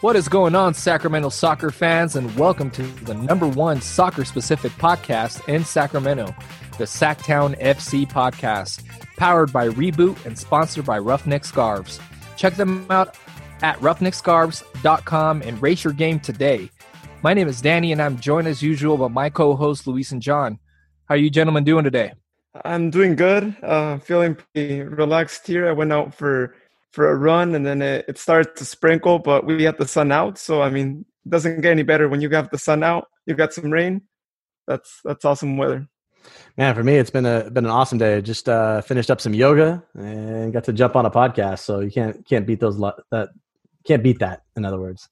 What 0.00 0.14
is 0.14 0.28
going 0.28 0.54
on, 0.54 0.74
Sacramento 0.74 1.28
soccer 1.30 1.72
fans, 1.72 2.14
and 2.14 2.32
welcome 2.38 2.70
to 2.70 2.82
the 2.82 3.14
number 3.14 3.48
one 3.48 3.80
soccer 3.80 4.24
specific 4.24 4.70
podcast 4.72 5.46
in 5.52 5.64
Sacramento, 5.64 6.26
the 6.78 6.84
Sactown 6.84 7.60
FC 7.60 8.08
podcast, 8.08 8.84
powered 9.16 9.52
by 9.52 9.68
Reboot 9.70 10.24
and 10.24 10.38
sponsored 10.38 10.84
by 10.86 11.00
Roughneck 11.00 11.44
Scarves. 11.44 11.98
Check 12.36 12.54
them 12.54 12.86
out 12.90 13.16
at 13.62 13.76
roughneckscarves.com 13.78 15.42
and 15.42 15.60
race 15.60 15.82
your 15.82 15.94
game 15.94 16.20
today. 16.20 16.70
My 17.22 17.34
name 17.34 17.48
is 17.48 17.60
Danny, 17.60 17.90
and 17.90 18.00
I'm 18.00 18.20
joined 18.20 18.46
as 18.46 18.62
usual 18.62 18.98
by 18.98 19.08
my 19.08 19.30
co 19.30 19.56
hosts, 19.56 19.88
Luis 19.88 20.12
and 20.12 20.22
John. 20.22 20.60
How 21.06 21.16
are 21.16 21.18
you 21.18 21.28
gentlemen 21.28 21.64
doing 21.64 21.82
today? 21.82 22.12
I'm 22.64 22.90
doing 22.90 23.16
good. 23.16 23.56
Uh, 23.64 23.98
feeling 23.98 24.36
pretty 24.36 24.80
relaxed 24.80 25.44
here. 25.44 25.68
I 25.68 25.72
went 25.72 25.92
out 25.92 26.14
for 26.14 26.54
for 26.92 27.10
a 27.10 27.16
run 27.16 27.54
and 27.54 27.66
then 27.66 27.82
it, 27.82 28.04
it 28.08 28.16
to 28.16 28.64
sprinkle, 28.64 29.18
but 29.18 29.44
we 29.44 29.64
had 29.64 29.78
the 29.78 29.86
sun 29.86 30.12
out. 30.12 30.38
So 30.38 30.62
I 30.62 30.70
mean, 30.70 31.04
it 31.24 31.30
doesn't 31.30 31.60
get 31.60 31.70
any 31.70 31.82
better 31.82 32.08
when 32.08 32.20
you 32.20 32.30
have 32.30 32.50
the 32.50 32.58
sun 32.58 32.82
out. 32.82 33.08
You 33.26 33.34
got 33.34 33.52
some 33.52 33.70
rain. 33.70 34.02
That's 34.66 35.00
that's 35.04 35.24
awesome 35.24 35.56
weather. 35.56 35.86
Man, 36.56 36.74
for 36.74 36.82
me, 36.82 36.96
it's 36.96 37.10
been 37.10 37.26
a 37.26 37.50
been 37.50 37.64
an 37.64 37.70
awesome 37.70 37.98
day. 37.98 38.20
Just 38.20 38.48
uh, 38.48 38.80
finished 38.82 39.10
up 39.10 39.20
some 39.20 39.34
yoga 39.34 39.82
and 39.94 40.52
got 40.52 40.64
to 40.64 40.72
jump 40.72 40.96
on 40.96 41.06
a 41.06 41.10
podcast. 41.10 41.60
So 41.60 41.80
you 41.80 41.90
can't 41.90 42.26
can't 42.26 42.46
beat 42.46 42.60
those 42.60 42.78
that 42.78 43.30
can't 43.84 44.02
beat 44.02 44.18
that. 44.20 44.42
In 44.56 44.64
other 44.64 44.80
words. 44.80 45.08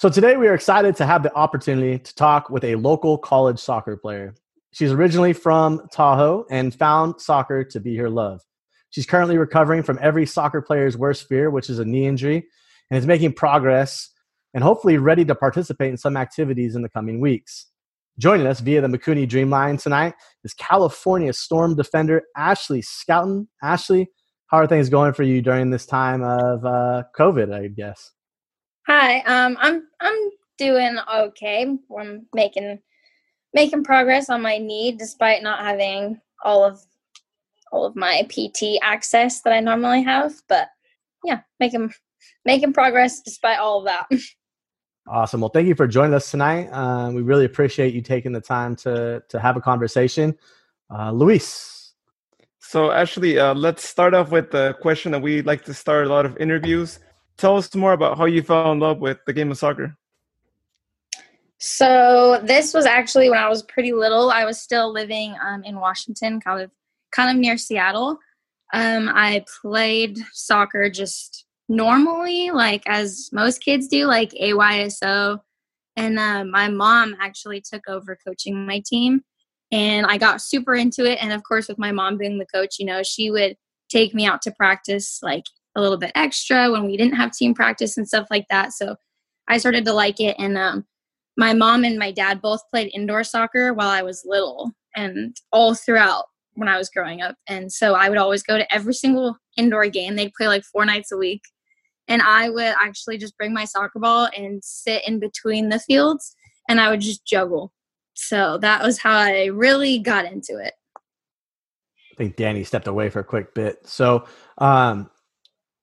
So 0.00 0.08
today 0.08 0.36
we 0.36 0.46
are 0.46 0.54
excited 0.54 0.94
to 0.96 1.06
have 1.06 1.24
the 1.24 1.34
opportunity 1.34 1.98
to 1.98 2.14
talk 2.14 2.50
with 2.50 2.62
a 2.62 2.76
local 2.76 3.18
college 3.18 3.58
soccer 3.58 3.96
player. 3.96 4.34
She's 4.70 4.92
originally 4.92 5.32
from 5.32 5.88
Tahoe 5.90 6.46
and 6.50 6.72
found 6.72 7.20
soccer 7.20 7.64
to 7.64 7.80
be 7.80 7.96
her 7.96 8.08
love. 8.08 8.42
She's 8.90 9.06
currently 9.06 9.38
recovering 9.38 9.82
from 9.82 9.98
every 10.00 10.26
soccer 10.26 10.62
player's 10.62 10.96
worst 10.96 11.28
fear, 11.28 11.50
which 11.50 11.68
is 11.68 11.78
a 11.78 11.84
knee 11.84 12.06
injury, 12.06 12.46
and 12.90 12.98
is 12.98 13.06
making 13.06 13.34
progress 13.34 14.10
and 14.54 14.64
hopefully 14.64 14.96
ready 14.98 15.24
to 15.24 15.34
participate 15.34 15.90
in 15.90 15.96
some 15.96 16.16
activities 16.16 16.74
in 16.74 16.82
the 16.82 16.88
coming 16.88 17.20
weeks. 17.20 17.66
Joining 18.18 18.46
us 18.46 18.60
via 18.60 18.80
the 18.80 18.88
Mikuni 18.88 19.28
Dreamline 19.28 19.80
tonight 19.80 20.14
is 20.42 20.52
California 20.54 21.32
Storm 21.32 21.76
defender 21.76 22.22
Ashlee 22.36 22.84
Schouten. 22.84 23.46
Ashlee, 23.62 24.06
how 24.48 24.56
are 24.56 24.66
things 24.66 24.88
going 24.88 25.12
for 25.12 25.22
you 25.22 25.40
during 25.40 25.70
this 25.70 25.86
time 25.86 26.22
of 26.22 26.64
uh, 26.64 27.04
COVID? 27.16 27.54
I 27.54 27.68
guess. 27.68 28.10
Hi, 28.88 29.20
um, 29.20 29.56
I'm 29.60 29.86
I'm 30.00 30.30
doing 30.56 30.98
okay. 31.14 31.78
I'm 31.96 32.26
making 32.34 32.80
making 33.54 33.84
progress 33.84 34.28
on 34.30 34.42
my 34.42 34.58
knee 34.58 34.92
despite 34.92 35.42
not 35.42 35.60
having 35.60 36.20
all 36.42 36.64
of 36.64 36.80
all 37.72 37.84
of 37.84 37.96
my 37.96 38.26
PT 38.28 38.78
access 38.82 39.42
that 39.42 39.52
I 39.52 39.60
normally 39.60 40.02
have. 40.02 40.34
But 40.48 40.68
yeah, 41.24 41.40
making 41.60 41.92
making 42.44 42.72
progress 42.72 43.20
despite 43.20 43.58
all 43.58 43.80
of 43.80 43.84
that. 43.86 44.06
Awesome. 45.10 45.40
Well, 45.40 45.48
thank 45.48 45.66
you 45.66 45.74
for 45.74 45.86
joining 45.86 46.12
us 46.12 46.30
tonight. 46.30 46.68
Uh, 46.70 47.10
we 47.10 47.22
really 47.22 47.46
appreciate 47.46 47.94
you 47.94 48.02
taking 48.02 48.32
the 48.32 48.42
time 48.42 48.76
to 48.76 49.22
to 49.30 49.40
have 49.40 49.56
a 49.56 49.60
conversation, 49.60 50.36
uh, 50.94 51.12
Luis. 51.12 51.94
So, 52.58 52.88
Ashlee, 52.88 53.38
uh, 53.38 53.54
let's 53.54 53.88
start 53.88 54.12
off 54.12 54.30
with 54.30 54.50
the 54.50 54.74
question 54.82 55.12
that 55.12 55.22
we 55.22 55.40
like 55.40 55.64
to 55.64 55.72
start 55.72 56.06
a 56.06 56.10
lot 56.10 56.26
of 56.26 56.36
interviews. 56.36 56.98
Tell 57.38 57.56
us 57.56 57.74
more 57.74 57.94
about 57.94 58.18
how 58.18 58.26
you 58.26 58.42
fell 58.42 58.70
in 58.72 58.80
love 58.80 58.98
with 58.98 59.16
the 59.26 59.32
game 59.32 59.50
of 59.50 59.56
soccer. 59.56 59.96
So, 61.56 62.42
this 62.44 62.74
was 62.74 62.84
actually 62.84 63.30
when 63.30 63.38
I 63.38 63.48
was 63.48 63.62
pretty 63.62 63.94
little. 63.94 64.30
I 64.30 64.44
was 64.44 64.60
still 64.60 64.92
living 64.92 65.34
um, 65.42 65.64
in 65.64 65.80
Washington, 65.80 66.40
kind 66.42 66.60
of 66.60 66.70
kind 67.12 67.30
of 67.30 67.36
near 67.36 67.56
Seattle. 67.56 68.18
Um, 68.72 69.08
I 69.08 69.44
played 69.62 70.18
soccer 70.32 70.90
just 70.90 71.46
normally, 71.68 72.50
like 72.50 72.82
as 72.86 73.30
most 73.32 73.62
kids 73.62 73.88
do, 73.88 74.06
like 74.06 74.30
AYSO. 74.30 75.40
And 75.96 76.18
uh, 76.18 76.44
my 76.44 76.68
mom 76.68 77.16
actually 77.20 77.60
took 77.60 77.88
over 77.88 78.16
coaching 78.24 78.66
my 78.66 78.82
team, 78.86 79.22
and 79.72 80.06
I 80.06 80.16
got 80.16 80.40
super 80.40 80.74
into 80.74 81.04
it. 81.04 81.18
And 81.20 81.32
of 81.32 81.42
course, 81.42 81.68
with 81.68 81.78
my 81.78 81.92
mom 81.92 82.18
being 82.18 82.38
the 82.38 82.46
coach, 82.46 82.76
you 82.78 82.86
know, 82.86 83.02
she 83.02 83.30
would 83.30 83.56
take 83.88 84.14
me 84.14 84.26
out 84.26 84.42
to 84.42 84.52
practice 84.52 85.18
like 85.22 85.44
a 85.74 85.80
little 85.80 85.96
bit 85.96 86.12
extra 86.14 86.70
when 86.70 86.84
we 86.84 86.96
didn't 86.96 87.16
have 87.16 87.32
team 87.32 87.54
practice 87.54 87.96
and 87.96 88.06
stuff 88.06 88.28
like 88.30 88.46
that. 88.50 88.72
So 88.72 88.96
I 89.48 89.58
started 89.58 89.84
to 89.86 89.92
like 89.92 90.20
it. 90.20 90.36
And 90.38 90.56
um, 90.56 90.86
my 91.36 91.52
mom 91.52 91.84
and 91.84 91.98
my 91.98 92.12
dad 92.12 92.40
both 92.40 92.60
played 92.70 92.90
indoor 92.94 93.24
soccer 93.24 93.72
while 93.72 93.88
I 93.88 94.02
was 94.02 94.22
little, 94.24 94.72
and 94.94 95.36
all 95.52 95.74
throughout 95.74 96.26
when 96.58 96.68
I 96.68 96.76
was 96.76 96.90
growing 96.90 97.22
up. 97.22 97.36
And 97.46 97.72
so 97.72 97.94
I 97.94 98.08
would 98.08 98.18
always 98.18 98.42
go 98.42 98.58
to 98.58 98.74
every 98.74 98.94
single 98.94 99.36
indoor 99.56 99.88
game. 99.88 100.16
They'd 100.16 100.34
play 100.34 100.48
like 100.48 100.64
four 100.64 100.84
nights 100.84 101.12
a 101.12 101.16
week. 101.16 101.42
And 102.08 102.22
I 102.22 102.50
would 102.50 102.74
actually 102.82 103.18
just 103.18 103.36
bring 103.36 103.52
my 103.52 103.64
soccer 103.64 103.98
ball 103.98 104.28
and 104.36 104.62
sit 104.64 105.06
in 105.06 105.20
between 105.20 105.68
the 105.68 105.78
fields 105.78 106.34
and 106.68 106.80
I 106.80 106.90
would 106.90 107.00
just 107.00 107.26
juggle. 107.26 107.72
So 108.14 108.58
that 108.58 108.82
was 108.82 108.98
how 108.98 109.16
I 109.16 109.46
really 109.46 109.98
got 109.98 110.24
into 110.24 110.58
it. 110.58 110.74
I 110.96 112.16
think 112.16 112.36
Danny 112.36 112.64
stepped 112.64 112.88
away 112.88 113.10
for 113.10 113.20
a 113.20 113.24
quick 113.24 113.54
bit. 113.54 113.86
So, 113.86 114.26
um, 114.58 115.10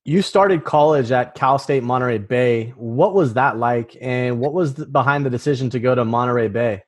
you 0.03 0.21
started 0.21 0.63
college 0.63 1.11
at 1.11 1.33
Cal 1.33 1.57
State 1.57 1.83
Monterey 1.83 2.19
Bay. 2.19 2.73
What 2.77 3.15
was 3.15 3.33
that 3.33 3.57
like, 3.57 3.97
and 3.99 4.39
what 4.39 4.53
was 4.53 4.75
the, 4.75 4.85
behind 4.85 5.25
the 5.25 5.31
decision 5.31 5.71
to 5.71 5.79
go 5.79 5.95
to 5.95 6.05
Monterey 6.05 6.47
Bay? 6.47 6.83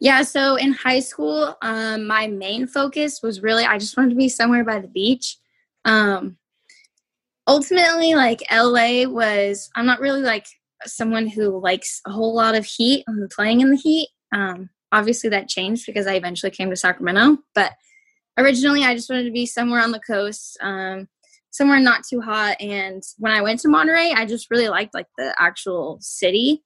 Yeah, 0.00 0.22
so 0.22 0.56
in 0.56 0.72
high 0.72 1.00
school, 1.00 1.56
um, 1.62 2.06
my 2.06 2.26
main 2.26 2.66
focus 2.66 3.20
was 3.22 3.42
really 3.42 3.64
I 3.64 3.78
just 3.78 3.96
wanted 3.96 4.10
to 4.10 4.16
be 4.16 4.28
somewhere 4.28 4.64
by 4.64 4.80
the 4.80 4.88
beach. 4.88 5.36
Um, 5.84 6.38
ultimately, 7.46 8.14
like 8.14 8.42
LA 8.50 9.04
was, 9.06 9.70
I'm 9.76 9.86
not 9.86 10.00
really 10.00 10.22
like 10.22 10.46
someone 10.84 11.26
who 11.26 11.60
likes 11.60 12.00
a 12.06 12.10
whole 12.10 12.34
lot 12.34 12.54
of 12.54 12.64
heat 12.64 13.04
and 13.06 13.30
playing 13.30 13.60
in 13.60 13.70
the 13.70 13.76
heat. 13.76 14.08
Um, 14.32 14.70
obviously, 14.92 15.30
that 15.30 15.48
changed 15.48 15.84
because 15.86 16.06
I 16.06 16.14
eventually 16.14 16.50
came 16.50 16.70
to 16.70 16.76
Sacramento, 16.76 17.38
but 17.54 17.72
originally 18.38 18.84
I 18.84 18.94
just 18.94 19.10
wanted 19.10 19.24
to 19.24 19.32
be 19.32 19.46
somewhere 19.46 19.82
on 19.82 19.92
the 19.92 20.00
coast, 20.00 20.56
um, 20.62 21.08
somewhere 21.50 21.80
not 21.80 22.04
too 22.08 22.20
hot. 22.20 22.56
And 22.60 23.02
when 23.18 23.32
I 23.32 23.42
went 23.42 23.60
to 23.60 23.68
Monterey, 23.68 24.12
I 24.12 24.24
just 24.24 24.50
really 24.50 24.68
liked 24.68 24.94
like 24.94 25.08
the 25.18 25.34
actual 25.38 25.98
city 26.00 26.62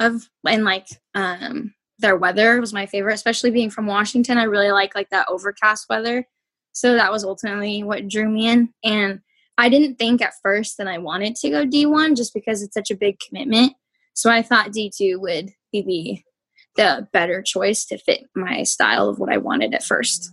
of 0.00 0.28
and 0.46 0.64
like 0.64 0.86
um 1.14 1.74
their 1.98 2.16
weather 2.16 2.60
was 2.60 2.72
my 2.72 2.86
favorite, 2.86 3.14
especially 3.14 3.50
being 3.50 3.70
from 3.70 3.86
Washington. 3.86 4.38
I 4.38 4.44
really 4.44 4.70
like 4.70 4.94
like 4.94 5.10
that 5.10 5.28
overcast 5.28 5.86
weather. 5.88 6.26
So 6.72 6.94
that 6.94 7.10
was 7.10 7.24
ultimately 7.24 7.82
what 7.82 8.08
drew 8.08 8.28
me 8.28 8.48
in. 8.48 8.72
And 8.84 9.20
I 9.56 9.68
didn't 9.68 9.96
think 9.96 10.22
at 10.22 10.34
first 10.42 10.78
that 10.78 10.86
I 10.86 10.98
wanted 10.98 11.34
to 11.36 11.50
go 11.50 11.66
D1 11.66 12.16
just 12.16 12.32
because 12.32 12.62
it's 12.62 12.74
such 12.74 12.90
a 12.90 12.96
big 12.96 13.18
commitment. 13.18 13.72
So 14.14 14.30
I 14.30 14.42
thought 14.42 14.70
D2 14.70 15.20
would 15.20 15.50
be 15.72 16.24
the 16.76 17.08
better 17.12 17.42
choice 17.42 17.84
to 17.86 17.98
fit 17.98 18.24
my 18.34 18.62
style 18.62 19.08
of 19.08 19.18
what 19.18 19.32
I 19.32 19.38
wanted 19.38 19.74
at 19.74 19.82
first. 19.82 20.32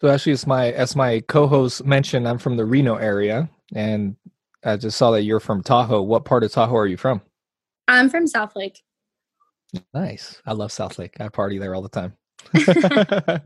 So 0.00 0.08
actually, 0.08 0.32
as 0.32 0.46
my 0.46 0.70
as 0.72 0.96
my 0.96 1.20
co-host 1.20 1.84
mentioned, 1.84 2.26
I'm 2.26 2.38
from 2.38 2.56
the 2.56 2.64
Reno 2.64 2.94
area, 2.94 3.50
and 3.74 4.16
I 4.64 4.76
just 4.76 4.96
saw 4.96 5.10
that 5.10 5.22
you're 5.22 5.40
from 5.40 5.62
Tahoe. 5.62 6.02
What 6.02 6.24
part 6.24 6.44
of 6.44 6.52
Tahoe 6.52 6.76
are 6.76 6.86
you 6.86 6.96
from? 6.96 7.20
I'm 7.88 8.08
from 8.08 8.26
Southlake. 8.26 8.78
Nice. 9.92 10.40
I 10.46 10.52
love 10.52 10.72
South 10.72 10.98
Lake. 10.98 11.16
I 11.20 11.28
party 11.28 11.58
there 11.58 11.74
all 11.74 11.82
the 11.82 11.88
time. 11.88 12.14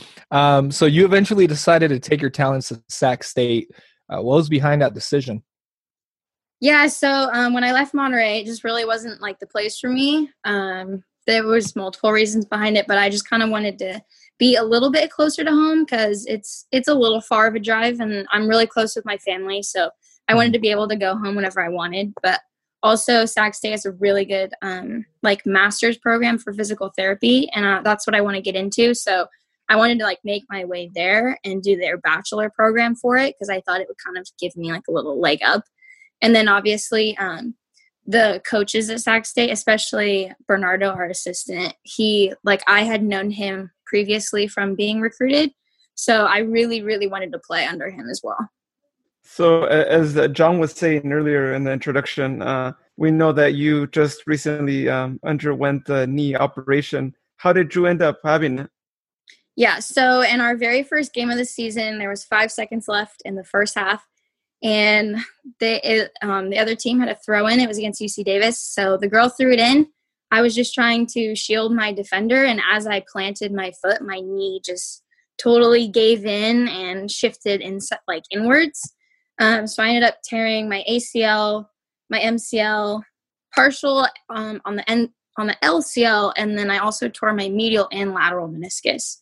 um, 0.30 0.70
so 0.70 0.86
you 0.86 1.04
eventually 1.04 1.46
decided 1.46 1.88
to 1.88 1.98
take 1.98 2.20
your 2.20 2.30
talents 2.30 2.68
to 2.68 2.82
Sac 2.88 3.24
State. 3.24 3.70
Uh, 4.08 4.22
what 4.22 4.36
was 4.36 4.48
behind 4.48 4.82
that 4.82 4.94
decision? 4.94 5.42
Yeah, 6.60 6.88
so 6.88 7.08
um, 7.32 7.54
when 7.54 7.64
I 7.64 7.72
left 7.72 7.94
Monterey, 7.94 8.40
it 8.40 8.46
just 8.46 8.64
really 8.64 8.84
wasn't 8.84 9.22
like 9.22 9.38
the 9.38 9.46
place 9.46 9.78
for 9.78 9.88
me. 9.88 10.30
Um, 10.44 11.02
there 11.26 11.44
was 11.44 11.76
multiple 11.76 12.12
reasons 12.12 12.44
behind 12.44 12.76
it, 12.76 12.86
but 12.86 12.98
I 12.98 13.08
just 13.08 13.28
kind 13.28 13.42
of 13.42 13.50
wanted 13.50 13.78
to 13.78 14.02
be 14.38 14.56
a 14.56 14.62
little 14.62 14.90
bit 14.90 15.10
closer 15.10 15.44
to 15.44 15.50
home 15.50 15.84
because 15.84 16.26
it's 16.26 16.66
it's 16.72 16.88
a 16.88 16.94
little 16.94 17.20
far 17.20 17.46
of 17.46 17.54
a 17.54 17.60
drive, 17.60 18.00
and 18.00 18.26
I'm 18.30 18.48
really 18.48 18.66
close 18.66 18.94
with 18.94 19.06
my 19.06 19.16
family, 19.18 19.62
so 19.62 19.90
I 20.28 20.34
wanted 20.34 20.48
mm-hmm. 20.48 20.54
to 20.54 20.60
be 20.60 20.70
able 20.70 20.88
to 20.88 20.96
go 20.96 21.16
home 21.16 21.34
whenever 21.34 21.64
I 21.64 21.68
wanted. 21.68 22.12
But 22.22 22.40
also 22.82 23.24
sac 23.24 23.54
state 23.54 23.72
has 23.72 23.84
a 23.84 23.92
really 23.92 24.24
good 24.24 24.52
um, 24.62 25.04
like 25.22 25.44
master's 25.44 25.98
program 25.98 26.38
for 26.38 26.52
physical 26.52 26.92
therapy 26.96 27.48
and 27.54 27.64
uh, 27.64 27.80
that's 27.82 28.06
what 28.06 28.16
i 28.16 28.20
want 28.20 28.36
to 28.36 28.42
get 28.42 28.56
into. 28.56 28.94
So 28.94 29.26
i 29.68 29.76
wanted 29.76 29.98
to 29.98 30.04
like 30.04 30.18
make 30.24 30.44
my 30.48 30.64
way 30.64 30.90
there 30.94 31.38
and 31.44 31.62
do 31.62 31.76
their 31.76 31.98
bachelor 31.98 32.50
program 32.50 32.94
for 32.94 33.16
it 33.16 33.34
because 33.34 33.50
i 33.50 33.60
thought 33.60 33.80
it 33.80 33.88
would 33.88 34.04
kind 34.04 34.18
of 34.18 34.26
give 34.40 34.56
me 34.56 34.72
like 34.72 34.88
a 34.88 34.92
little 34.92 35.20
leg 35.20 35.40
up. 35.44 35.64
And 36.22 36.34
then 36.34 36.48
obviously 36.48 37.16
um, 37.18 37.54
the 38.06 38.42
coaches 38.46 38.88
at 38.90 39.00
sac 39.00 39.26
state 39.26 39.50
especially 39.50 40.32
bernardo 40.46 40.88
our 40.88 41.06
assistant 41.06 41.74
he 41.82 42.32
like 42.44 42.62
i 42.66 42.82
had 42.82 43.02
known 43.02 43.30
him 43.30 43.70
previously 43.86 44.46
from 44.46 44.74
being 44.74 45.00
recruited. 45.00 45.52
So 45.94 46.24
i 46.24 46.38
really 46.38 46.82
really 46.82 47.06
wanted 47.06 47.32
to 47.32 47.38
play 47.38 47.66
under 47.66 47.90
him 47.90 48.08
as 48.08 48.20
well 48.24 48.48
so, 49.32 49.62
as 49.66 50.18
John 50.32 50.58
was 50.58 50.72
saying 50.72 51.12
earlier 51.12 51.54
in 51.54 51.62
the 51.62 51.70
introduction, 51.70 52.42
uh, 52.42 52.72
we 52.96 53.12
know 53.12 53.30
that 53.30 53.54
you 53.54 53.86
just 53.86 54.26
recently 54.26 54.88
um, 54.88 55.20
underwent 55.24 55.84
the 55.84 56.08
knee 56.08 56.34
operation. 56.34 57.14
How 57.36 57.52
did 57.52 57.72
you 57.72 57.86
end 57.86 58.02
up 58.02 58.18
having 58.24 58.58
it? 58.58 58.70
Yeah, 59.54 59.78
so 59.78 60.22
in 60.22 60.40
our 60.40 60.56
very 60.56 60.82
first 60.82 61.14
game 61.14 61.30
of 61.30 61.38
the 61.38 61.44
season, 61.44 62.00
there 62.00 62.10
was 62.10 62.24
five 62.24 62.50
seconds 62.50 62.88
left 62.88 63.22
in 63.24 63.36
the 63.36 63.44
first 63.44 63.76
half, 63.76 64.04
and 64.64 65.18
they 65.60 65.80
it, 65.82 66.10
um, 66.22 66.50
the 66.50 66.58
other 66.58 66.74
team 66.74 66.98
had 66.98 67.08
a 67.08 67.14
throw 67.14 67.46
in. 67.46 67.60
It 67.60 67.68
was 67.68 67.78
against 67.78 68.02
UC 68.02 68.24
Davis, 68.24 68.60
so 68.60 68.96
the 68.96 69.08
girl 69.08 69.28
threw 69.28 69.52
it 69.52 69.60
in. 69.60 69.86
I 70.32 70.42
was 70.42 70.56
just 70.56 70.74
trying 70.74 71.06
to 71.12 71.36
shield 71.36 71.72
my 71.72 71.92
defender, 71.92 72.44
and 72.44 72.60
as 72.68 72.84
I 72.84 73.04
planted 73.08 73.52
my 73.52 73.70
foot, 73.80 74.02
my 74.02 74.18
knee 74.18 74.60
just 74.64 75.04
totally 75.38 75.86
gave 75.86 76.26
in 76.26 76.66
and 76.66 77.08
shifted 77.08 77.60
in 77.60 77.78
like 78.08 78.24
inwards. 78.32 78.92
Um, 79.40 79.66
so 79.66 79.82
I 79.82 79.88
ended 79.88 80.04
up 80.04 80.18
tearing 80.22 80.68
my 80.68 80.84
ACL, 80.88 81.66
my 82.10 82.20
MCL, 82.20 83.02
partial 83.54 84.06
um, 84.28 84.60
on 84.64 84.76
the 84.76 84.88
end 84.88 85.08
on 85.38 85.46
the 85.46 85.56
LCL, 85.62 86.34
and 86.36 86.58
then 86.58 86.70
I 86.70 86.78
also 86.78 87.08
tore 87.08 87.32
my 87.32 87.48
medial 87.48 87.88
and 87.90 88.12
lateral 88.12 88.48
meniscus. 88.48 89.16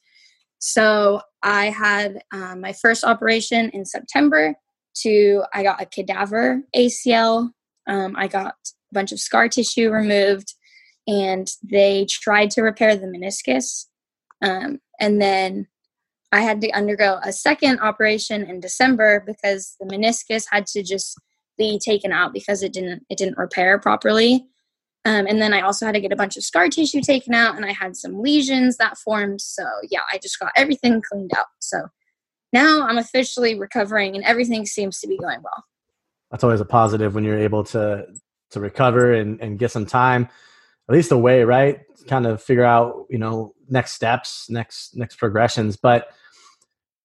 So 0.58 1.20
I 1.42 1.66
had 1.66 2.22
um, 2.32 2.60
my 2.60 2.72
first 2.72 3.04
operation 3.04 3.70
in 3.70 3.84
September. 3.84 4.54
To 5.02 5.44
I 5.54 5.62
got 5.62 5.80
a 5.80 5.86
cadaver 5.86 6.60
ACL. 6.74 7.50
Um, 7.86 8.16
I 8.16 8.26
got 8.26 8.54
a 8.90 8.94
bunch 8.94 9.12
of 9.12 9.20
scar 9.20 9.48
tissue 9.48 9.90
removed, 9.90 10.54
and 11.06 11.48
they 11.62 12.06
tried 12.10 12.50
to 12.52 12.62
repair 12.62 12.96
the 12.96 13.06
meniscus. 13.06 13.86
Um, 14.42 14.80
and 14.98 15.22
then 15.22 15.68
I 16.32 16.42
had 16.42 16.60
to 16.60 16.70
undergo 16.72 17.18
a 17.24 17.32
second 17.32 17.80
operation 17.80 18.44
in 18.44 18.60
December 18.60 19.22
because 19.26 19.76
the 19.80 19.86
meniscus 19.86 20.44
had 20.50 20.66
to 20.68 20.82
just 20.82 21.18
be 21.56 21.78
taken 21.78 22.12
out 22.12 22.32
because 22.32 22.62
it 22.62 22.72
didn't 22.72 23.04
it 23.08 23.18
didn't 23.18 23.38
repair 23.38 23.78
properly. 23.78 24.46
Um, 25.04 25.26
and 25.26 25.40
then 25.40 25.54
I 25.54 25.62
also 25.62 25.86
had 25.86 25.94
to 25.94 26.00
get 26.00 26.12
a 26.12 26.16
bunch 26.16 26.36
of 26.36 26.44
scar 26.44 26.68
tissue 26.68 27.00
taken 27.00 27.32
out, 27.32 27.56
and 27.56 27.64
I 27.64 27.72
had 27.72 27.96
some 27.96 28.20
lesions 28.20 28.76
that 28.76 28.98
formed. 28.98 29.40
So 29.40 29.64
yeah, 29.90 30.00
I 30.12 30.18
just 30.18 30.38
got 30.38 30.52
everything 30.56 31.02
cleaned 31.02 31.32
out. 31.36 31.46
So 31.60 31.88
now 32.52 32.86
I'm 32.86 32.98
officially 32.98 33.58
recovering, 33.58 34.14
and 34.14 34.24
everything 34.24 34.66
seems 34.66 35.00
to 35.00 35.08
be 35.08 35.16
going 35.16 35.40
well. 35.42 35.64
That's 36.30 36.44
always 36.44 36.60
a 36.60 36.66
positive 36.66 37.14
when 37.14 37.24
you're 37.24 37.38
able 37.38 37.64
to 37.64 38.06
to 38.50 38.60
recover 38.60 39.12
and, 39.12 39.40
and 39.40 39.58
get 39.58 39.70
some 39.70 39.86
time, 39.86 40.28
at 40.88 40.94
least 40.94 41.12
away, 41.12 41.44
right? 41.44 41.80
To 41.98 42.04
kind 42.04 42.26
of 42.26 42.42
figure 42.42 42.64
out 42.64 43.06
you 43.08 43.18
know 43.18 43.54
next 43.68 43.94
steps, 43.94 44.48
next 44.50 44.96
next 44.96 45.16
progressions. 45.16 45.76
But 45.76 46.08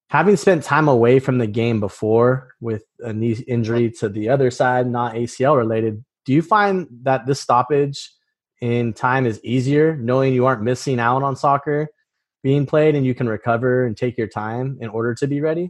having 0.09 0.35
spent 0.35 0.63
time 0.63 0.87
away 0.87 1.19
from 1.19 1.37
the 1.37 1.47
game 1.47 1.79
before 1.79 2.55
with 2.61 2.83
a 2.99 3.11
knee 3.11 3.43
injury 3.47 3.89
to 3.99 4.09
the 4.09 4.29
other 4.29 4.51
side, 4.51 4.87
not 4.87 5.15
ACL 5.15 5.57
related, 5.57 6.03
do 6.25 6.33
you 6.33 6.41
find 6.41 6.87
that 7.03 7.25
this 7.25 7.41
stoppage 7.41 8.11
in 8.61 8.93
time 8.93 9.25
is 9.25 9.43
easier 9.43 9.95
knowing 9.97 10.33
you 10.33 10.45
aren't 10.45 10.61
missing 10.61 10.99
out 10.99 11.23
on 11.23 11.35
soccer 11.35 11.87
being 12.43 12.65
played 12.65 12.95
and 12.95 13.05
you 13.05 13.15
can 13.15 13.27
recover 13.27 13.85
and 13.85 13.97
take 13.97 14.17
your 14.17 14.27
time 14.27 14.77
in 14.81 14.89
order 14.89 15.13
to 15.15 15.27
be 15.27 15.41
ready? 15.41 15.69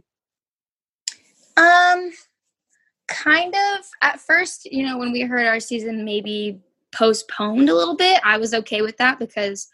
Um 1.56 2.12
kind 3.08 3.54
of 3.54 3.84
at 4.02 4.20
first, 4.20 4.66
you 4.66 4.84
know, 4.86 4.98
when 4.98 5.12
we 5.12 5.22
heard 5.22 5.46
our 5.46 5.60
season 5.60 6.04
maybe 6.04 6.60
postponed 6.94 7.68
a 7.68 7.74
little 7.74 7.96
bit, 7.96 8.20
I 8.24 8.38
was 8.38 8.54
okay 8.54 8.82
with 8.82 8.96
that 8.98 9.18
because 9.18 9.68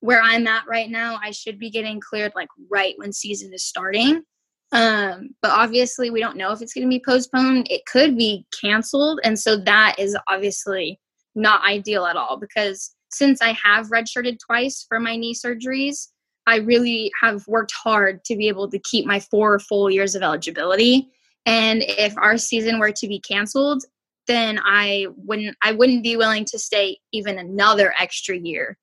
where 0.00 0.20
I'm 0.22 0.46
at 0.46 0.66
right 0.68 0.90
now, 0.90 1.18
I 1.22 1.30
should 1.30 1.58
be 1.58 1.70
getting 1.70 2.00
cleared 2.00 2.32
like 2.34 2.48
right 2.70 2.94
when 2.96 3.12
season 3.12 3.52
is 3.52 3.64
starting. 3.64 4.22
Um, 4.70 5.30
but 5.40 5.50
obviously, 5.50 6.10
we 6.10 6.20
don't 6.20 6.36
know 6.36 6.52
if 6.52 6.60
it's 6.60 6.74
going 6.74 6.86
to 6.86 6.88
be 6.88 7.02
postponed. 7.04 7.68
It 7.70 7.86
could 7.86 8.16
be 8.16 8.46
canceled. 8.60 9.20
And 9.24 9.38
so 9.38 9.56
that 9.56 9.96
is 9.98 10.16
obviously 10.28 11.00
not 11.34 11.64
ideal 11.64 12.06
at 12.06 12.16
all 12.16 12.36
because 12.36 12.94
since 13.10 13.40
I 13.40 13.52
have 13.52 13.88
redshirted 13.88 14.38
twice 14.44 14.84
for 14.88 15.00
my 15.00 15.16
knee 15.16 15.34
surgeries, 15.34 16.08
I 16.46 16.56
really 16.56 17.10
have 17.20 17.46
worked 17.46 17.72
hard 17.72 18.24
to 18.24 18.36
be 18.36 18.48
able 18.48 18.70
to 18.70 18.78
keep 18.78 19.06
my 19.06 19.20
four 19.20 19.58
full 19.58 19.90
years 19.90 20.14
of 20.14 20.22
eligibility. 20.22 21.08
And 21.46 21.82
if 21.82 22.16
our 22.18 22.36
season 22.36 22.78
were 22.78 22.92
to 22.92 23.08
be 23.08 23.20
canceled, 23.20 23.84
then 24.26 24.60
I 24.62 25.06
wouldn't 25.16 25.56
I 25.62 25.72
wouldn't 25.72 26.02
be 26.02 26.16
willing 26.16 26.44
to 26.46 26.58
stay 26.58 26.98
even 27.12 27.38
another 27.38 27.94
extra 27.98 28.36
year 28.36 28.78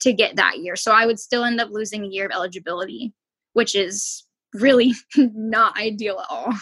to 0.00 0.12
get 0.12 0.36
that 0.36 0.58
year. 0.58 0.76
So 0.76 0.92
I 0.92 1.06
would 1.06 1.18
still 1.18 1.44
end 1.44 1.60
up 1.60 1.70
losing 1.70 2.04
a 2.04 2.08
year 2.08 2.26
of 2.26 2.32
eligibility, 2.32 3.12
which 3.52 3.74
is 3.74 4.24
really 4.54 4.94
not 5.16 5.78
ideal 5.78 6.18
at 6.20 6.26
all. 6.30 6.52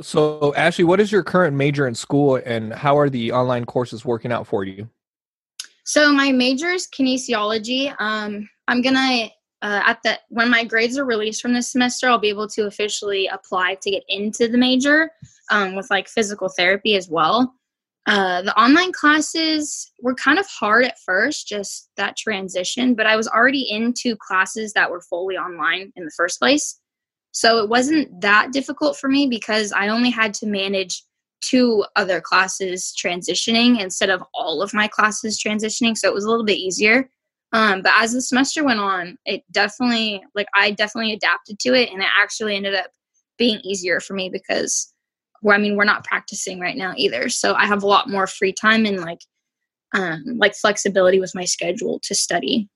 So, 0.00 0.52
Ashlee, 0.56 0.84
what 0.84 1.00
is 1.00 1.10
your 1.10 1.24
current 1.24 1.56
major 1.56 1.88
in 1.88 1.94
school 1.94 2.36
and 2.36 2.72
how 2.72 2.96
are 2.96 3.10
the 3.10 3.32
online 3.32 3.64
courses 3.64 4.04
working 4.04 4.30
out 4.30 4.46
for 4.46 4.62
you? 4.62 4.88
So, 5.84 6.12
my 6.12 6.30
major 6.30 6.68
is 6.68 6.86
kinesiology. 6.86 7.94
Um, 7.98 8.48
I'm 8.68 8.80
going 8.80 8.94
to, 8.94 9.28
uh, 9.62 9.82
at 9.86 9.98
the 10.04 10.18
when 10.28 10.50
my 10.50 10.62
grades 10.62 10.96
are 10.98 11.04
released 11.04 11.42
from 11.42 11.52
this 11.52 11.72
semester, 11.72 12.08
I'll 12.08 12.18
be 12.18 12.28
able 12.28 12.46
to 12.48 12.66
officially 12.66 13.26
apply 13.26 13.76
to 13.82 13.90
get 13.90 14.04
into 14.08 14.46
the 14.46 14.58
major 14.58 15.10
um, 15.50 15.74
with 15.74 15.90
like 15.90 16.08
physical 16.08 16.48
therapy 16.48 16.94
as 16.94 17.08
well. 17.08 17.57
Uh, 18.08 18.40
the 18.40 18.58
online 18.58 18.90
classes 18.90 19.92
were 20.00 20.14
kind 20.14 20.38
of 20.38 20.46
hard 20.46 20.82
at 20.86 20.98
first, 21.04 21.46
just 21.46 21.90
that 21.98 22.16
transition, 22.16 22.94
but 22.94 23.04
I 23.04 23.16
was 23.16 23.28
already 23.28 23.70
into 23.70 24.16
classes 24.16 24.72
that 24.72 24.90
were 24.90 25.02
fully 25.02 25.36
online 25.36 25.92
in 25.94 26.06
the 26.06 26.10
first 26.16 26.38
place. 26.38 26.80
So 27.32 27.58
it 27.62 27.68
wasn't 27.68 28.22
that 28.22 28.50
difficult 28.50 28.96
for 28.96 29.08
me 29.08 29.26
because 29.28 29.72
I 29.72 29.88
only 29.88 30.08
had 30.08 30.32
to 30.34 30.46
manage 30.46 31.02
two 31.42 31.84
other 31.96 32.22
classes 32.22 32.94
transitioning 32.98 33.78
instead 33.78 34.08
of 34.08 34.24
all 34.32 34.62
of 34.62 34.72
my 34.72 34.88
classes 34.88 35.38
transitioning. 35.38 35.94
So 35.94 36.08
it 36.08 36.14
was 36.14 36.24
a 36.24 36.30
little 36.30 36.46
bit 36.46 36.56
easier. 36.56 37.10
Um, 37.52 37.82
but 37.82 37.92
as 37.98 38.14
the 38.14 38.22
semester 38.22 38.64
went 38.64 38.80
on, 38.80 39.18
it 39.26 39.42
definitely, 39.52 40.22
like, 40.34 40.48
I 40.54 40.70
definitely 40.70 41.12
adapted 41.12 41.58
to 41.58 41.74
it 41.74 41.90
and 41.92 42.00
it 42.00 42.08
actually 42.18 42.56
ended 42.56 42.74
up 42.74 42.86
being 43.36 43.60
easier 43.64 44.00
for 44.00 44.14
me 44.14 44.30
because, 44.30 44.94
well, 45.42 45.56
I 45.56 45.60
mean, 45.60 45.76
we're 45.76 45.84
not 45.84 46.04
practicing 46.04 46.60
right 46.60 46.76
now 46.76 46.94
either. 46.96 47.28
So 47.28 47.54
I 47.54 47.66
have 47.66 47.82
a 47.82 47.86
lot 47.86 48.08
more 48.08 48.26
free 48.26 48.52
time 48.52 48.86
and, 48.86 49.00
like, 49.00 49.20
um, 49.94 50.24
like 50.36 50.54
flexibility 50.54 51.20
with 51.20 51.34
my 51.34 51.44
schedule 51.44 52.00
to 52.04 52.14
study. 52.14 52.68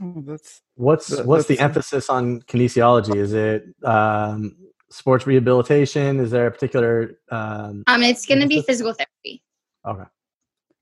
Oh, 0.00 0.22
that's 0.26 0.60
what's 0.74 1.08
that, 1.08 1.26
what's 1.26 1.46
that's, 1.46 1.58
the 1.58 1.64
emphasis 1.64 2.10
on 2.10 2.42
kinesiology? 2.42 3.16
Is 3.16 3.32
it 3.32 3.64
um, 3.82 4.56
sports 4.90 5.26
rehabilitation? 5.26 6.20
Is 6.20 6.30
there 6.30 6.46
a 6.48 6.50
particular? 6.50 7.18
Um, 7.30 7.84
um 7.86 8.02
it's 8.02 8.26
going 8.26 8.40
to 8.40 8.46
be 8.46 8.60
physical 8.62 8.92
therapy. 8.92 9.42
Okay. 9.86 10.04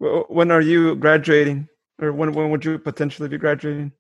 Well, 0.01 0.25
when 0.29 0.51
are 0.51 0.61
you 0.61 0.97
graduating, 0.97 1.69
or 2.01 2.13
when 2.13 2.33
when 2.33 2.51
would 2.51 2.65
you 2.65 2.79
potentially 2.79 3.29
be 3.29 3.39
graduating? 3.39 3.93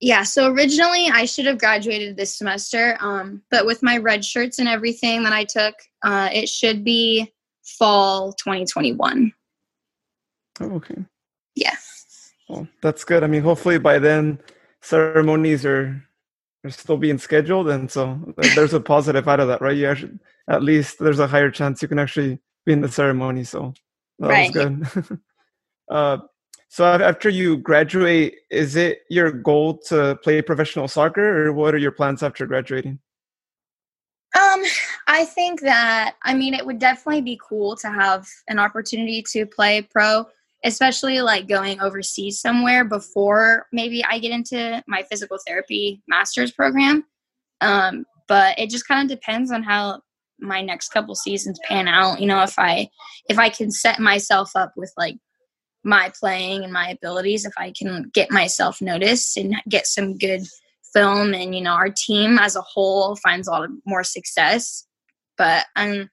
Yeah, 0.00 0.24
so 0.24 0.50
originally 0.50 1.08
I 1.08 1.24
should 1.24 1.46
have 1.46 1.58
graduated 1.58 2.16
this 2.16 2.36
semester, 2.36 2.98
um, 3.00 3.42
but 3.50 3.64
with 3.64 3.82
my 3.82 3.96
red 3.96 4.24
shirts 4.24 4.58
and 4.58 4.68
everything 4.68 5.22
that 5.22 5.32
I 5.32 5.44
took, 5.44 5.74
uh, 6.04 6.28
it 6.32 6.48
should 6.48 6.84
be 6.84 7.32
fall 7.62 8.32
2021. 8.34 9.32
Oh, 10.60 10.70
okay. 10.72 10.96
Yeah. 11.54 11.76
Well, 12.48 12.68
that's 12.82 13.04
good. 13.04 13.24
I 13.24 13.26
mean, 13.26 13.42
hopefully 13.42 13.78
by 13.78 13.98
then 13.98 14.38
ceremonies 14.82 15.64
are 15.64 16.02
are 16.64 16.70
still 16.70 16.96
being 16.96 17.18
scheduled, 17.18 17.68
and 17.68 17.90
so 17.90 18.18
there's 18.54 18.74
a 18.74 18.80
positive 18.80 19.28
out 19.28 19.40
of 19.40 19.48
that, 19.48 19.60
right? 19.60 19.76
You 19.76 19.86
actually, 19.86 20.18
at 20.48 20.62
least 20.62 20.98
there's 20.98 21.18
a 21.18 21.26
higher 21.26 21.50
chance 21.50 21.80
you 21.80 21.88
can 21.88 21.98
actually 21.98 22.38
be 22.64 22.72
in 22.72 22.80
the 22.80 22.88
ceremony. 22.88 23.44
So 23.44 23.72
that 24.18 24.28
right. 24.28 24.54
was 24.54 24.64
good. 24.64 25.20
uh, 25.90 26.18
so 26.68 26.84
after 26.84 27.28
you 27.28 27.58
graduate, 27.58 28.34
is 28.50 28.76
it 28.76 29.00
your 29.08 29.30
goal 29.30 29.78
to 29.88 30.16
play 30.22 30.42
professional 30.42 30.88
soccer, 30.88 31.46
or 31.46 31.52
what 31.52 31.74
are 31.74 31.78
your 31.78 31.92
plans 31.92 32.22
after 32.22 32.46
graduating? 32.46 32.98
Um, 34.36 34.62
I 35.06 35.24
think 35.24 35.60
that 35.62 36.16
I 36.22 36.34
mean 36.34 36.52
it 36.54 36.66
would 36.66 36.78
definitely 36.78 37.22
be 37.22 37.40
cool 37.48 37.76
to 37.76 37.88
have 37.88 38.26
an 38.48 38.58
opportunity 38.58 39.22
to 39.32 39.46
play 39.46 39.82
pro 39.82 40.26
especially 40.64 41.20
like 41.20 41.48
going 41.48 41.80
overseas 41.80 42.40
somewhere 42.40 42.84
before 42.84 43.66
maybe 43.72 44.04
I 44.04 44.18
get 44.18 44.32
into 44.32 44.82
my 44.88 45.04
physical 45.04 45.38
therapy 45.46 46.02
master's 46.08 46.50
program. 46.50 47.04
Um, 47.60 48.04
but 48.26 48.58
it 48.58 48.68
just 48.68 48.88
kind 48.88 49.08
of 49.08 49.16
depends 49.16 49.52
on 49.52 49.62
how 49.62 50.00
my 50.40 50.60
next 50.60 50.88
couple 50.88 51.14
seasons 51.14 51.58
pan 51.64 51.86
out. 51.86 52.20
You 52.20 52.26
know, 52.26 52.42
if 52.42 52.58
I 52.58 52.90
if 53.28 53.38
I 53.38 53.48
can 53.48 53.70
set 53.70 54.00
myself 54.00 54.50
up 54.56 54.72
with 54.76 54.92
like 54.96 55.16
my 55.86 56.12
playing 56.18 56.64
and 56.64 56.72
my 56.72 56.88
abilities, 56.90 57.46
if 57.46 57.52
I 57.56 57.72
can 57.78 58.10
get 58.12 58.30
myself 58.30 58.82
noticed 58.82 59.36
and 59.36 59.54
get 59.68 59.86
some 59.86 60.18
good 60.18 60.42
film 60.92 61.32
and 61.32 61.54
you 61.54 61.60
know 61.60 61.72
our 61.72 61.90
team 61.90 62.38
as 62.38 62.56
a 62.56 62.62
whole 62.62 63.16
finds 63.16 63.46
a 63.46 63.50
lot 63.50 63.64
of 63.64 63.70
more 63.86 64.04
success. 64.04 64.86
But 65.38 65.66
um 65.76 66.10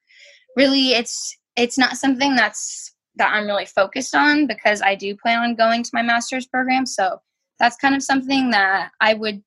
really 0.55 0.93
it's 0.93 1.37
it's 1.55 1.77
not 1.77 1.97
something 1.97 2.35
that's 2.35 2.93
that 3.15 3.33
I'm 3.33 3.45
really 3.45 3.65
focused 3.65 4.15
on 4.15 4.47
because 4.47 4.81
I 4.81 4.95
do 4.95 5.15
plan 5.15 5.39
on 5.39 5.55
going 5.55 5.83
to 5.83 5.89
my 5.93 6.01
master's 6.01 6.47
program. 6.47 6.85
So 6.85 7.19
that's 7.59 7.75
kind 7.77 7.95
of 7.95 8.03
something 8.03 8.51
that 8.51 8.91
I 9.01 9.13
would 9.13 9.41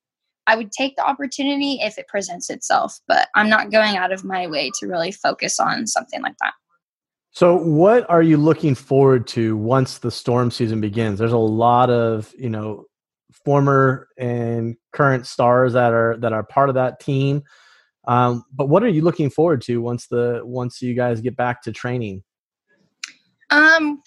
I 0.47 0.55
would 0.55 0.71
take 0.71 0.95
the 0.95 1.05
opportunity 1.05 1.79
if 1.81 1.97
it 1.97 2.07
presents 2.07 2.49
itself, 2.49 2.99
but 3.07 3.27
I'm 3.35 3.49
not 3.49 3.71
going 3.71 3.97
out 3.97 4.13
of 4.13 4.23
my 4.23 4.47
way 4.47 4.71
to 4.79 4.87
really 4.87 5.11
focus 5.11 5.59
on 5.59 5.87
something 5.87 6.21
like 6.21 6.35
that. 6.41 6.53
So 7.37 7.55
what 7.55 8.09
are 8.09 8.23
you 8.23 8.35
looking 8.35 8.73
forward 8.73 9.27
to 9.27 9.55
once 9.55 9.99
the 9.99 10.09
storm 10.09 10.49
season 10.49 10.81
begins? 10.81 11.19
There's 11.19 11.33
a 11.33 11.37
lot 11.37 11.91
of, 11.91 12.33
you 12.35 12.49
know, 12.49 12.85
former 13.45 14.07
and 14.17 14.75
current 14.91 15.27
stars 15.27 15.73
that 15.73 15.93
are 15.93 16.17
that 16.17 16.33
are 16.33 16.41
part 16.41 16.69
of 16.69 16.73
that 16.73 16.99
team. 16.99 17.43
Um, 18.07 18.43
but 18.51 18.69
what 18.69 18.81
are 18.81 18.87
you 18.87 19.03
looking 19.03 19.29
forward 19.29 19.61
to 19.65 19.79
once 19.79 20.07
the 20.07 20.41
once 20.45 20.81
you 20.81 20.95
guys 20.95 21.21
get 21.21 21.37
back 21.37 21.61
to 21.61 21.71
training? 21.71 22.23
Um, 23.51 24.01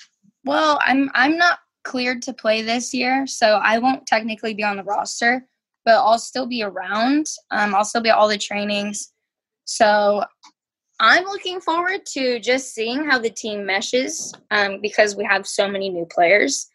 well, 0.45 0.81
I'm 0.85 1.09
I'm 1.15 1.37
not 1.37 1.61
cleared 1.85 2.23
to 2.23 2.33
play 2.33 2.63
this 2.63 2.93
year, 2.93 3.29
so 3.29 3.61
I 3.63 3.79
won't 3.79 4.09
technically 4.09 4.55
be 4.55 4.65
on 4.65 4.77
the 4.77 4.83
roster, 4.83 5.47
but 5.85 5.95
I'll 5.99 6.19
still 6.19 6.49
be 6.49 6.65
around. 6.65 7.27
Um, 7.53 7.77
I'll 7.77 7.85
still 7.85 8.03
be 8.03 8.09
at 8.09 8.17
all 8.17 8.27
the 8.27 8.39
trainings. 8.39 9.13
So 9.67 10.25
I'm 11.03 11.25
looking 11.25 11.63
forward 11.63 12.05
to 12.13 12.39
just 12.41 12.75
seeing 12.75 13.09
how 13.09 13.19
the 13.19 13.31
team 13.31 13.65
meshes 13.65 14.35
um, 14.51 14.81
because 14.83 15.17
we 15.17 15.25
have 15.25 15.47
so 15.47 15.67
many 15.67 15.89
new 15.89 16.05
players. 16.05 16.69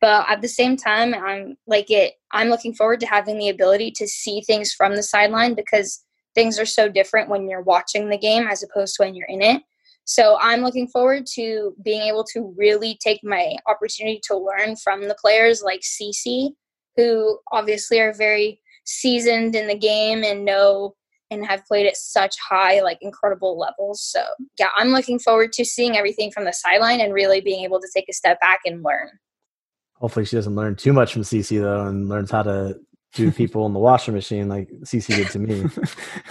But 0.00 0.28
at 0.28 0.42
the 0.42 0.48
same 0.48 0.76
time, 0.76 1.14
I'm 1.14 1.56
like 1.68 1.88
it. 1.88 2.14
I'm 2.32 2.48
looking 2.48 2.74
forward 2.74 2.98
to 3.00 3.06
having 3.06 3.38
the 3.38 3.50
ability 3.50 3.92
to 3.92 4.08
see 4.08 4.40
things 4.40 4.72
from 4.72 4.96
the 4.96 5.02
sideline 5.02 5.54
because 5.54 6.04
things 6.34 6.58
are 6.58 6.66
so 6.66 6.88
different 6.88 7.28
when 7.28 7.48
you're 7.48 7.62
watching 7.62 8.08
the 8.08 8.18
game 8.18 8.48
as 8.48 8.64
opposed 8.64 8.96
to 8.96 9.04
when 9.04 9.14
you're 9.14 9.28
in 9.28 9.42
it. 9.42 9.62
So 10.04 10.38
I'm 10.40 10.62
looking 10.62 10.88
forward 10.88 11.26
to 11.34 11.74
being 11.84 12.02
able 12.02 12.24
to 12.32 12.52
really 12.56 12.98
take 13.00 13.20
my 13.22 13.54
opportunity 13.66 14.20
to 14.24 14.36
learn 14.36 14.74
from 14.74 15.06
the 15.06 15.16
players 15.20 15.62
like 15.62 15.82
Cece, 15.82 16.50
who 16.96 17.38
obviously 17.52 18.00
are 18.00 18.12
very 18.12 18.60
seasoned 18.84 19.54
in 19.54 19.68
the 19.68 19.78
game 19.78 20.24
and 20.24 20.44
know 20.44 20.94
and 21.30 21.44
have 21.46 21.64
played 21.66 21.86
at 21.86 21.96
such 21.96 22.36
high, 22.38 22.80
like 22.80 22.98
incredible 23.00 23.58
levels. 23.58 24.02
So 24.02 24.22
yeah, 24.58 24.68
I'm 24.76 24.88
looking 24.88 25.18
forward 25.18 25.52
to 25.54 25.64
seeing 25.64 25.96
everything 25.96 26.30
from 26.30 26.44
the 26.44 26.52
sideline 26.52 27.00
and 27.00 27.12
really 27.12 27.40
being 27.40 27.64
able 27.64 27.80
to 27.80 27.88
take 27.94 28.06
a 28.08 28.12
step 28.12 28.40
back 28.40 28.60
and 28.64 28.82
learn. 28.82 29.10
Hopefully, 29.94 30.24
she 30.24 30.36
doesn't 30.36 30.54
learn 30.54 30.76
too 30.76 30.92
much 30.92 31.12
from 31.12 31.22
cc 31.22 31.60
though, 31.60 31.86
and 31.86 32.08
learns 32.08 32.30
how 32.30 32.42
to 32.42 32.78
do 33.14 33.30
people 33.32 33.66
in 33.66 33.72
the 33.72 33.78
washing 33.78 34.14
machine 34.14 34.48
like 34.48 34.68
cc 34.84 35.06
did 35.16 35.28
to 35.30 35.38
me. 35.38 35.64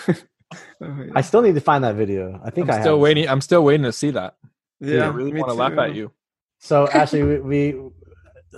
oh, 0.81 1.03
yeah. 1.03 1.11
I 1.15 1.21
still 1.21 1.41
need 1.41 1.55
to 1.55 1.61
find 1.61 1.83
that 1.83 1.95
video. 1.95 2.39
I 2.43 2.49
think 2.49 2.69
I'm 2.69 2.79
I 2.79 2.81
still 2.81 2.99
waiting. 2.99 3.27
I'm 3.27 3.41
still 3.41 3.63
waiting 3.63 3.83
to 3.83 3.91
see 3.91 4.11
that. 4.11 4.35
Yeah, 4.79 5.05
I 5.05 5.07
really 5.07 5.33
want 5.33 5.49
to 5.49 5.55
laugh 5.55 5.77
at 5.77 5.95
you. 5.95 6.11
So 6.59 6.87
actually, 6.87 7.23
we, 7.23 7.39
we, 7.39 7.89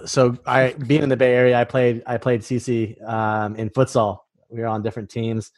so 0.05 0.37
I 0.45 0.73
being 0.73 1.03
in 1.03 1.09
the 1.09 1.17
Bay 1.17 1.33
Area, 1.33 1.59
I 1.59 1.63
played 1.63 2.03
I 2.05 2.17
played 2.17 2.41
CC 2.41 3.01
um, 3.07 3.55
in 3.55 3.69
futsal. 3.69 4.19
We 4.49 4.59
were 4.59 4.67
on 4.67 4.81
different 4.81 5.09
teams, 5.09 5.51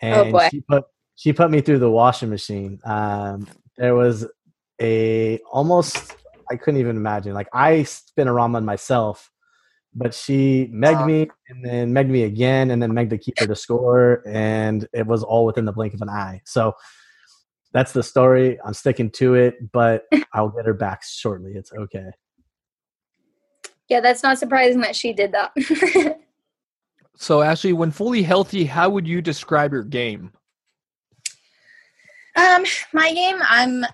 and 0.00 0.34
oh 0.34 0.48
she 0.50 0.60
put 0.60 0.84
she 1.14 1.32
put 1.32 1.50
me 1.50 1.60
through 1.60 1.80
the 1.80 1.90
washing 1.90 2.30
machine. 2.30 2.78
Um, 2.84 3.48
there 3.76 3.94
was 3.94 4.26
a 4.80 5.38
almost 5.52 6.16
I 6.50 6.56
couldn't 6.56 6.80
even 6.80 6.96
imagine. 6.96 7.34
Like 7.34 7.48
I 7.52 7.82
spin 7.82 8.28
a 8.28 8.32
ramen 8.32 8.64
myself, 8.64 9.30
but 9.94 10.14
she 10.14 10.70
megged 10.72 11.06
me 11.06 11.28
and 11.48 11.64
then 11.64 11.92
megged 11.92 12.08
me 12.08 12.22
again 12.22 12.70
and 12.70 12.82
then 12.82 12.92
megged 12.92 13.10
the 13.10 13.18
keeper 13.18 13.46
to 13.46 13.56
score, 13.56 14.22
and 14.26 14.86
it 14.92 15.06
was 15.06 15.22
all 15.22 15.44
within 15.44 15.64
the 15.64 15.72
blink 15.72 15.94
of 15.94 16.02
an 16.02 16.08
eye. 16.08 16.40
So 16.44 16.74
that's 17.72 17.92
the 17.92 18.02
story. 18.02 18.58
I'm 18.64 18.74
sticking 18.74 19.10
to 19.12 19.34
it, 19.34 19.72
but 19.72 20.04
I'll 20.32 20.50
get 20.50 20.66
her 20.66 20.74
back 20.74 21.02
shortly. 21.02 21.52
It's 21.52 21.72
okay. 21.72 22.10
Yeah, 23.88 24.00
that's 24.00 24.22
not 24.22 24.38
surprising 24.38 24.80
that 24.82 24.94
she 24.94 25.12
did 25.12 25.32
that. 25.32 26.18
So, 27.20 27.40
Ashlee, 27.40 27.74
when 27.74 27.90
fully 27.90 28.22
healthy, 28.22 28.64
how 28.64 28.88
would 28.90 29.06
you 29.06 29.20
describe 29.20 29.72
your 29.72 29.82
game? 29.82 30.32
Um, 32.36 32.64
my 32.92 33.12
game, 33.12 33.38
I'm, 33.42 33.84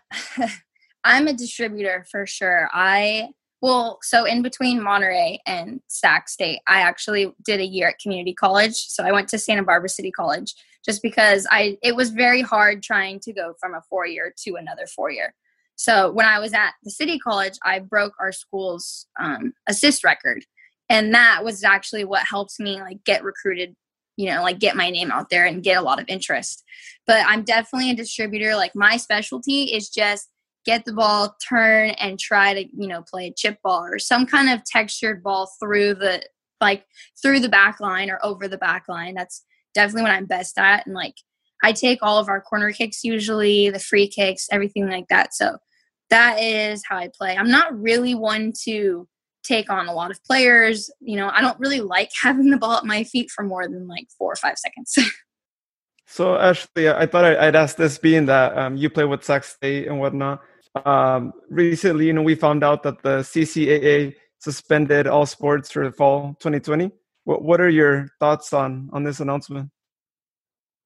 I'm 1.04 1.26
a 1.26 1.32
distributor 1.32 2.04
for 2.10 2.26
sure. 2.26 2.68
I 2.72 3.30
well, 3.62 3.98
so 4.02 4.26
in 4.26 4.42
between 4.42 4.82
Monterey 4.82 5.40
and 5.46 5.80
Sac 5.88 6.28
State, 6.28 6.60
I 6.68 6.80
actually 6.80 7.32
did 7.46 7.60
a 7.60 7.66
year 7.66 7.88
at 7.88 7.98
community 7.98 8.34
college. 8.34 8.74
So 8.74 9.02
I 9.04 9.10
went 9.10 9.26
to 9.30 9.38
Santa 9.38 9.62
Barbara 9.62 9.88
City 9.88 10.10
College 10.10 10.54
just 10.84 11.00
because 11.00 11.46
I 11.50 11.78
it 11.82 11.96
was 11.96 12.10
very 12.10 12.42
hard 12.42 12.82
trying 12.82 13.20
to 13.20 13.32
go 13.32 13.54
from 13.58 13.72
a 13.72 13.80
four 13.88 14.06
year 14.06 14.34
to 14.44 14.56
another 14.56 14.86
four 14.86 15.10
year. 15.10 15.32
So 15.76 16.12
when 16.12 16.26
I 16.26 16.40
was 16.40 16.52
at 16.52 16.74
the 16.82 16.90
city 16.90 17.18
college, 17.18 17.54
I 17.62 17.78
broke 17.78 18.12
our 18.20 18.32
school's 18.32 19.06
um, 19.18 19.54
assist 19.66 20.04
record 20.04 20.44
and 20.88 21.14
that 21.14 21.44
was 21.44 21.64
actually 21.64 22.04
what 22.04 22.22
helped 22.22 22.58
me 22.60 22.80
like 22.80 23.02
get 23.04 23.24
recruited 23.24 23.74
you 24.16 24.30
know 24.30 24.42
like 24.42 24.58
get 24.58 24.76
my 24.76 24.90
name 24.90 25.10
out 25.10 25.30
there 25.30 25.46
and 25.46 25.62
get 25.62 25.78
a 25.78 25.82
lot 25.82 26.00
of 26.00 26.06
interest. 26.08 26.62
But 27.06 27.24
i'm 27.26 27.42
definitely 27.42 27.90
a 27.90 27.96
distributor. 27.96 28.54
Like 28.54 28.74
my 28.74 28.96
specialty 28.96 29.74
is 29.74 29.88
just 29.88 30.28
get 30.64 30.84
the 30.84 30.92
ball 30.92 31.36
turn 31.46 31.90
and 31.90 32.18
try 32.18 32.54
to 32.54 32.68
you 32.76 32.88
know 32.88 33.02
play 33.02 33.28
a 33.28 33.32
chip 33.32 33.58
ball 33.62 33.84
or 33.84 33.98
some 33.98 34.26
kind 34.26 34.48
of 34.48 34.64
textured 34.64 35.22
ball 35.22 35.50
through 35.60 35.94
the 35.94 36.22
like 36.60 36.84
through 37.20 37.40
the 37.40 37.48
back 37.48 37.80
line 37.80 38.10
or 38.10 38.18
over 38.24 38.48
the 38.48 38.58
back 38.58 38.84
line. 38.88 39.14
That's 39.14 39.44
definitely 39.74 40.02
what 40.02 40.12
i'm 40.12 40.26
best 40.26 40.58
at. 40.58 40.86
And 40.86 40.94
like 40.94 41.14
i 41.62 41.72
take 41.72 41.98
all 42.02 42.18
of 42.18 42.28
our 42.28 42.40
corner 42.40 42.72
kicks 42.72 43.04
usually 43.04 43.70
the 43.70 43.78
free 43.78 44.08
kicks 44.08 44.48
everything 44.50 44.88
like 44.88 45.08
that. 45.08 45.34
So 45.34 45.58
that 46.10 46.40
is 46.40 46.82
how 46.88 46.98
i 46.98 47.08
play. 47.12 47.36
I'm 47.36 47.50
not 47.50 47.78
really 47.78 48.14
one 48.14 48.52
to 48.64 49.08
take 49.44 49.70
on 49.70 49.86
a 49.86 49.92
lot 49.92 50.10
of 50.10 50.22
players. 50.24 50.90
You 51.00 51.16
know, 51.16 51.30
I 51.32 51.40
don't 51.40 51.58
really 51.60 51.80
like 51.80 52.10
having 52.22 52.50
the 52.50 52.56
ball 52.56 52.76
at 52.76 52.84
my 52.84 53.04
feet 53.04 53.30
for 53.30 53.44
more 53.44 53.68
than 53.68 53.86
like 53.86 54.08
four 54.18 54.32
or 54.32 54.36
five 54.36 54.56
seconds. 54.58 54.94
so, 56.06 56.34
Ashlee, 56.34 56.94
I 56.94 57.06
thought 57.06 57.24
I'd 57.24 57.56
ask 57.56 57.76
this 57.76 57.98
being 57.98 58.26
that 58.26 58.56
um, 58.56 58.76
you 58.76 58.90
play 58.90 59.04
with 59.04 59.24
Sac 59.24 59.44
State 59.44 59.86
and 59.86 60.00
whatnot. 60.00 60.40
Um, 60.84 61.32
recently, 61.48 62.06
you 62.06 62.12
know, 62.12 62.22
we 62.22 62.34
found 62.34 62.64
out 62.64 62.82
that 62.82 63.02
the 63.02 63.20
CCAA 63.20 64.14
suspended 64.40 65.06
all 65.06 65.26
sports 65.26 65.70
for 65.70 65.84
the 65.84 65.92
fall 65.92 66.36
2020. 66.40 66.90
What 67.24 67.42
What 67.42 67.60
are 67.60 67.70
your 67.70 68.08
thoughts 68.20 68.52
on 68.52 68.90
on 68.92 69.04
this 69.04 69.20
announcement? 69.20 69.70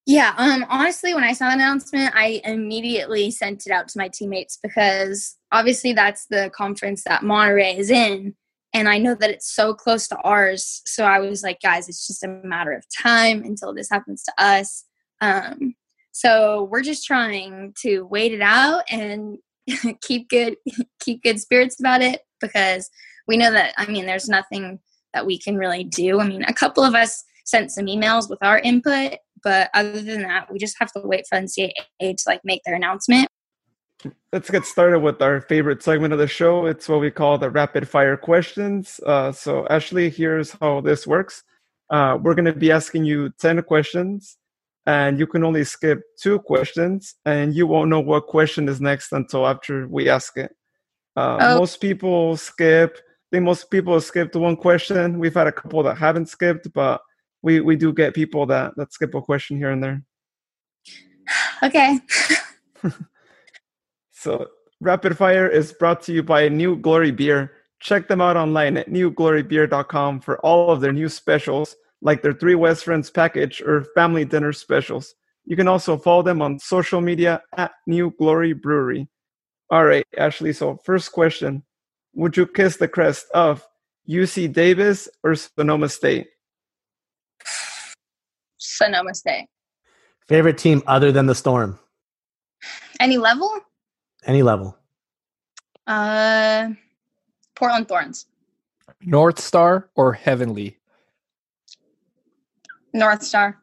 Yeah, 0.09 0.33
um, 0.39 0.65
honestly, 0.71 1.13
when 1.13 1.23
I 1.23 1.35
saw 1.35 1.49
the 1.49 1.55
announcement, 1.57 2.15
I 2.17 2.41
immediately 2.43 3.31
sent 3.31 3.67
it 3.67 3.73
out 3.73 3.89
to 3.89 3.99
my 3.99 4.09
teammates 4.09 4.59
because 4.63 5.37
obviously 5.53 5.93
that's 5.93 6.25
the 6.31 6.51
conference 6.55 7.05
that 7.05 7.23
Monterey 7.23 7.77
is 7.77 7.91
in 7.91 8.35
and 8.79 8.89
I 8.89 8.99
know 8.99 9.17
that 9.17 9.29
it's 9.29 9.53
so 9.53 9.75
close 9.75 10.07
to 10.07 10.17
ours. 10.19 10.83
So 10.87 11.05
I 11.05 11.19
was 11.19 11.43
like, 11.43 11.61
guys, 11.61 11.89
it's 11.89 12.07
just 12.07 12.23
a 12.23 12.29
matter 12.29 12.71
of 12.71 12.85
time 12.97 13.43
until 13.43 13.75
this 13.75 13.91
happens 13.91 14.23
to 14.23 14.33
us. 14.39 14.85
Um, 15.21 15.75
so 16.13 16.69
we're 16.71 16.83
just 16.83 17.05
trying 17.05 17.75
to 17.83 18.03
wait 18.03 18.33
it 18.33 18.41
out 18.41 18.85
and 18.89 19.39
keep 20.01 20.29
good 20.29 20.57
keep 21.01 21.25
good 21.25 21.41
spirits 21.41 21.81
about 21.81 22.03
it 22.03 22.21
because 22.41 22.89
we 23.27 23.37
know 23.37 23.51
that 23.51 23.75
I 23.77 23.87
mean 23.87 24.07
there's 24.07 24.29
nothing 24.29 24.79
that 25.13 25.27
we 25.27 25.41
can 25.41 25.57
really 25.57 25.83
do. 25.83 26.21
I 26.21 26.29
mean, 26.29 26.45
a 26.45 26.53
couple 26.53 26.85
of 26.85 26.95
us 26.95 27.25
sent 27.47 27.73
some 27.73 27.87
emails 27.87 28.31
with 28.31 28.39
our 28.43 28.61
input, 28.61 29.15
but 29.43 29.71
other 29.75 30.01
than 30.01 30.23
that, 30.23 30.53
we 30.53 30.59
just 30.61 30.77
have 30.79 30.93
to 30.93 31.01
wait 31.03 31.27
for 31.29 31.37
NCAA 31.37 31.73
to 32.01 32.25
like 32.29 32.43
make 32.45 32.63
their 32.65 32.77
announcement 32.77 33.29
let's 34.33 34.51
get 34.51 34.65
started 34.65 35.01
with 35.01 35.21
our 35.23 35.41
favorite 35.41 35.83
segment 35.83 36.13
of 36.13 36.19
the 36.19 36.27
show. 36.27 36.67
It's 36.67 36.89
what 36.89 37.01
we 37.01 37.11
call 37.11 37.39
the 37.39 37.51
rapid 37.51 37.89
fire 37.89 38.17
questions. 38.17 39.01
Uh, 39.05 39.33
so, 39.33 39.67
Ashlee, 39.71 40.15
here's 40.15 40.53
how 40.61 40.81
this 40.81 41.07
works. 41.07 41.43
Uh, 41.91 42.19
we're 42.21 42.35
going 42.35 42.45
to 42.45 42.53
be 42.53 42.71
asking 42.71 43.05
you 43.05 43.31
10 43.41 43.63
questions, 43.63 44.37
and 44.87 45.19
you 45.19 45.27
can 45.27 45.43
only 45.43 45.65
skip 45.65 46.03
two 46.21 46.39
questions, 46.41 47.15
and 47.25 47.55
you 47.55 47.67
won't 47.67 47.91
know 47.91 48.01
what 48.01 48.27
question 48.27 48.69
is 48.69 48.81
next 48.81 49.13
until 49.13 49.47
after 49.47 49.89
we 49.89 50.09
ask 50.09 50.37
it. 50.37 50.55
Uh, 51.17 51.39
oh. 51.41 51.59
Most 51.59 51.81
people 51.81 52.37
skip. 52.37 52.99
I 52.99 53.37
think 53.37 53.45
most 53.45 53.71
people 53.71 54.01
skipped 54.01 54.37
one 54.37 54.57
question. 54.57 55.19
We've 55.19 55.35
had 55.35 55.47
a 55.47 55.53
couple 55.53 55.83
that 55.83 55.99
haven't 55.99 56.29
skipped, 56.29 56.73
but 56.73 57.01
we, 57.43 57.61
we 57.61 57.77
do 57.77 57.93
get 57.93 58.15
people 58.15 58.47
that, 58.47 58.73
that 58.77 58.93
skip 58.93 59.15
a 59.15 59.23
question 59.23 59.57
here 59.57 59.71
and 59.71 59.83
there. 59.83 60.03
Okay. 61.63 61.99
So, 64.19 64.49
Rapid 64.81 65.17
Fire 65.17 65.47
is 65.47 65.73
brought 65.73 66.03
to 66.03 66.13
you 66.13 66.25
by 66.25 66.49
New 66.49 66.75
Glory 66.75 67.13
Beer. 67.13 67.53
Check 67.79 68.09
them 68.09 68.21
out 68.21 68.37
online 68.37 68.77
at 68.77 68.89
newglorybeer.com 68.89 70.21
for 70.21 70.41
all 70.41 70.73
of 70.73 70.81
their 70.81 70.93
new 70.93 71.09
specials, 71.09 71.77
like 72.03 72.21
their 72.21 72.33
Three 72.33 72.57
West 72.57 72.85
Friends 72.85 73.11
package 73.11 73.63
or 73.63 73.85
family 73.95 74.25
dinner 74.25 74.53
specials. 74.53 75.15
You 75.45 75.55
can 75.55 75.69
also 75.69 75.97
follow 75.97 76.23
them 76.23 76.43
on 76.43 76.59
social 76.59 77.01
media 77.01 77.43
at 77.57 77.71
New 77.87 78.13
Glory 78.19 78.55
Brewery. 78.55 79.07
All 79.71 79.85
right, 79.85 80.05
Ashlee. 80.19 80.55
So, 80.55 80.79
first 80.85 81.13
question 81.13 81.63
Would 82.15 82.37
you 82.37 82.45
kiss 82.49 82.77
the 82.77 82.89
crest 82.89 83.27
of 83.35 83.65
UC 84.11 84.53
Davis 84.53 85.09
or 85.23 85.37
Sonoma 85.37 85.89
State? 85.89 86.27
Sonoma 88.57 89.15
State. 89.15 89.47
Favorite 90.27 90.59
team 90.59 90.83
other 90.89 91.13
than 91.13 91.27
the 91.27 91.37
Storm? 91.37 91.79
Any 92.99 93.17
level? 93.17 93.49
Any 94.29 94.43
level. 94.43 94.77
Uh, 95.87 96.69
Portland 97.57 97.89
Thorns. 97.89 98.27
North 99.01 99.41
Star 99.41 99.89
or 99.95 100.13
Heavenly? 100.13 100.79
North 102.93 103.23
Star. 103.23 103.59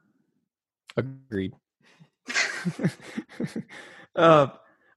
Agreed. 0.97 1.53
uh, 4.15 4.47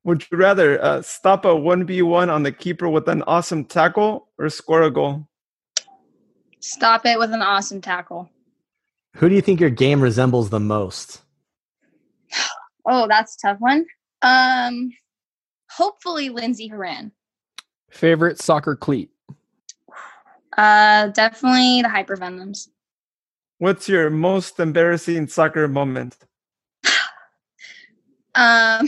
would 0.04 0.24
you 0.30 0.38
rather 0.38 0.82
uh, 0.82 1.02
stop 1.02 1.44
a 1.44 1.48
1v1 1.48 2.32
on 2.32 2.42
the 2.44 2.52
keeper 2.52 2.88
with 2.88 3.06
an 3.06 3.22
awesome 3.26 3.62
tackle 3.66 4.28
or 4.38 4.48
score 4.48 4.84
a 4.84 4.90
goal? 4.90 5.28
Stop 6.60 7.04
it 7.04 7.18
with 7.18 7.32
an 7.32 7.42
awesome 7.42 7.82
tackle. 7.82 8.30
Who 9.16 9.28
do 9.28 9.34
you 9.34 9.42
think 9.42 9.60
your 9.60 9.70
game 9.70 10.00
resembles 10.00 10.48
the 10.50 10.60
most? 10.60 11.22
Oh, 12.90 13.06
that's 13.06 13.36
a 13.36 13.48
tough 13.48 13.58
one. 13.60 13.84
Um, 14.22 14.92
hopefully 15.78 16.28
Lindsey 16.28 16.66
Horan. 16.66 17.12
Favorite 17.90 18.42
soccer 18.42 18.74
cleat? 18.74 19.10
Uh, 20.56 21.06
definitely 21.08 21.82
the 21.82 21.88
hypervenoms. 21.88 22.68
What's 23.58 23.88
your 23.88 24.10
most 24.10 24.58
embarrassing 24.58 25.28
soccer 25.28 25.68
moment? 25.68 26.16
Um, 28.34 28.86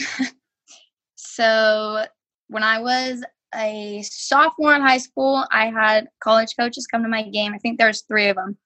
so 1.17 2.05
when 2.47 2.63
I 2.63 2.81
was 2.81 3.25
a 3.53 4.01
sophomore 4.03 4.77
in 4.77 4.81
high 4.81 4.99
school, 4.99 5.45
I 5.51 5.71
had 5.71 6.07
college 6.23 6.55
coaches 6.57 6.87
come 6.87 7.03
to 7.03 7.09
my 7.09 7.23
game. 7.23 7.53
I 7.53 7.59
think 7.59 7.77
there's 7.77 8.03
three 8.03 8.29
of 8.29 8.37
them, 8.37 8.57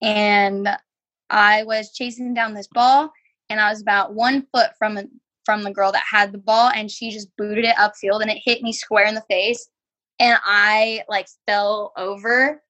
and 0.00 0.68
I 1.30 1.64
was 1.64 1.90
chasing 1.90 2.32
down 2.32 2.54
this 2.54 2.68
ball, 2.68 3.10
and 3.48 3.58
I 3.58 3.70
was 3.70 3.82
about 3.82 4.14
one 4.14 4.46
foot 4.54 4.70
from 4.78 4.98
from 5.44 5.62
the 5.62 5.72
girl 5.72 5.92
that 5.92 6.04
had 6.10 6.32
the 6.32 6.38
ball, 6.38 6.70
and 6.74 6.90
she 6.90 7.10
just 7.10 7.28
booted 7.36 7.64
it 7.64 7.76
upfield, 7.76 8.22
and 8.22 8.30
it 8.30 8.42
hit 8.44 8.62
me 8.62 8.72
square 8.72 9.06
in 9.06 9.14
the 9.14 9.24
face, 9.28 9.68
and 10.18 10.38
I 10.44 11.02
like 11.08 11.26
fell 11.46 11.92
over, 11.96 12.62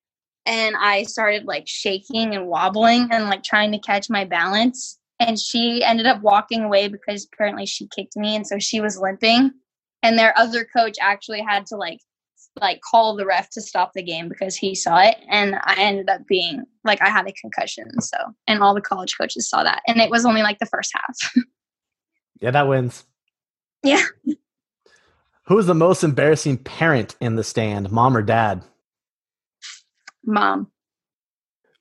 and 0.47 0.77
I 0.77 1.05
started 1.05 1.45
like 1.45 1.65
shaking 1.67 2.35
and 2.35 2.47
wobbling 2.47 3.09
and 3.11 3.27
like 3.27 3.43
trying 3.43 3.73
to 3.73 3.79
catch 3.79 4.09
my 4.11 4.25
balance. 4.25 4.99
And 5.19 5.39
she 5.39 5.85
ended 5.85 6.07
up 6.07 6.23
walking 6.23 6.63
away 6.63 6.89
because 6.89 7.29
apparently 7.31 7.67
she 7.67 7.89
kicked 7.95 8.17
me, 8.17 8.37
and 8.37 8.47
so 8.47 8.59
she 8.59 8.81
was 8.81 8.99
limping 8.99 9.53
and 10.03 10.19
their 10.19 10.37
other 10.39 10.65
coach 10.65 10.97
actually 11.01 11.43
had 11.43 11.67
to 11.67 11.77
like 11.77 11.99
like 12.61 12.81
call 12.81 13.15
the 13.15 13.25
ref 13.25 13.49
to 13.51 13.61
stop 13.61 13.93
the 13.95 14.03
game 14.03 14.29
because 14.29 14.57
he 14.57 14.75
saw 14.75 14.99
it 14.99 15.17
and 15.29 15.55
i 15.63 15.75
ended 15.79 16.09
up 16.09 16.27
being 16.27 16.65
like 16.85 17.01
i 17.01 17.09
had 17.09 17.29
a 17.29 17.33
concussion 17.33 18.01
so 18.01 18.17
and 18.49 18.61
all 18.61 18.75
the 18.75 18.81
college 18.81 19.17
coaches 19.19 19.49
saw 19.49 19.63
that 19.63 19.83
and 19.87 20.01
it 20.01 20.11
was 20.11 20.25
only 20.25 20.43
like 20.43 20.59
the 20.59 20.67
first 20.67 20.93
half 20.95 21.33
yeah 22.41 22.51
that 22.51 22.69
wins 22.69 23.05
yeah 23.83 24.03
who's 25.47 25.67
the 25.67 25.75
most 25.75 26.05
embarrassing 26.05 26.59
parent 26.59 27.17
in 27.21 27.37
the 27.37 27.45
stand 27.45 27.91
mom 27.91 28.17
or 28.17 28.23
dad 28.23 28.63
mom 30.25 30.71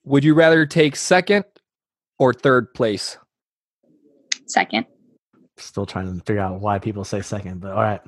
would 0.03 0.23
you 0.23 0.33
rather 0.33 0.65
take 0.65 0.95
second 0.95 1.43
or 2.17 2.33
third 2.33 2.73
place 2.73 3.17
second 4.45 4.85
Still 5.61 5.85
trying 5.85 6.17
to 6.17 6.23
figure 6.23 6.41
out 6.41 6.61
why 6.61 6.79
people 6.79 7.03
say 7.03 7.21
second, 7.21 7.59
but 7.59 7.71
all 7.71 7.83
right. 7.83 8.01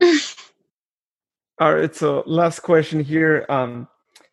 all 1.60 1.74
right. 1.74 1.94
So 1.94 2.22
last 2.26 2.60
question 2.60 3.02
here. 3.02 3.46
Um, 3.48 3.88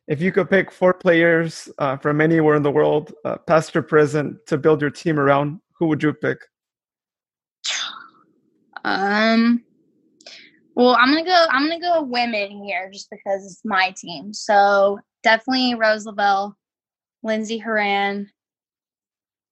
if 0.07 0.21
you 0.21 0.31
could 0.31 0.49
pick 0.49 0.71
four 0.71 0.93
players 0.93 1.69
uh, 1.77 1.97
from 1.97 2.21
anywhere 2.21 2.55
in 2.55 2.63
the 2.63 2.71
world, 2.71 3.13
uh, 3.25 3.37
past 3.47 3.75
or 3.75 3.81
present, 3.81 4.37
to 4.47 4.57
build 4.57 4.81
your 4.81 4.89
team 4.89 5.19
around, 5.19 5.59
who 5.77 5.87
would 5.87 6.03
you 6.03 6.13
pick? 6.13 6.39
Um. 8.83 9.63
Well, 10.75 10.95
I'm 10.99 11.13
gonna 11.13 11.25
go. 11.25 11.45
I'm 11.51 11.67
gonna 11.67 11.79
go 11.79 12.03
women 12.03 12.63
here, 12.63 12.89
just 12.91 13.09
because 13.09 13.45
it's 13.45 13.61
my 13.63 13.93
team. 13.95 14.33
So 14.33 14.99
definitely 15.21 15.75
Rose 15.75 16.05
Lavelle, 16.05 16.57
Lindsey 17.21 17.57
Horan, 17.57 18.29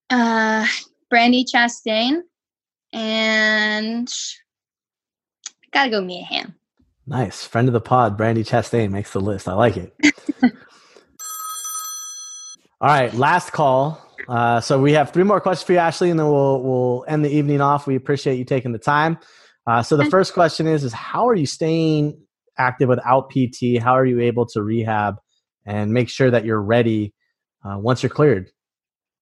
uh, 0.10 0.66
Brandi 1.14 1.46
Chastain, 1.52 2.22
and 2.94 4.12
gotta 5.72 5.90
go 5.90 6.02
Mia 6.02 6.24
Hamm. 6.24 6.56
Nice. 7.08 7.46
Friend 7.46 7.68
of 7.68 7.74
the 7.74 7.82
pod, 7.82 8.18
Brandi 8.18 8.48
Chastain 8.48 8.92
makes 8.92 9.12
the 9.12 9.22
list. 9.22 9.48
I 9.48 9.54
like 9.54 9.78
it. 9.78 9.96
All 12.82 12.90
right, 12.90 13.14
last 13.14 13.52
call. 13.52 14.11
Uh, 14.28 14.62
so 14.62 14.80
we 14.80 14.94
have 14.94 15.12
three 15.12 15.24
more 15.24 15.42
questions 15.42 15.66
for 15.66 15.74
you, 15.74 15.80
Ashlee, 15.80 16.12
and 16.12 16.20
then 16.20 16.28
we'll 16.28 16.62
we'll 16.62 17.06
end 17.08 17.26
the 17.26 17.30
evening 17.30 17.62
off. 17.62 17.88
We 17.88 17.96
appreciate 17.96 18.38
you 18.38 18.46
taking 18.46 18.72
the 18.72 18.80
time. 18.80 19.18
Uh, 19.68 19.84
so 19.84 19.98
the 19.98 20.06
first 20.06 20.34
question 20.34 20.68
is: 20.68 20.84
is 20.84 20.94
how 20.94 21.28
are 21.28 21.36
you 21.36 21.46
staying 21.46 22.20
active 22.58 22.90
without 22.90 23.30
PT? 23.30 23.82
How 23.82 23.94
are 23.94 24.06
you 24.06 24.20
able 24.20 24.46
to 24.48 24.62
rehab 24.62 25.16
and 25.66 25.94
make 25.94 26.10
sure 26.10 26.32
that 26.32 26.46
you're 26.46 26.62
ready 26.62 27.14
uh, 27.66 27.78
once 27.78 28.04
you're 28.04 28.10
cleared? 28.10 28.50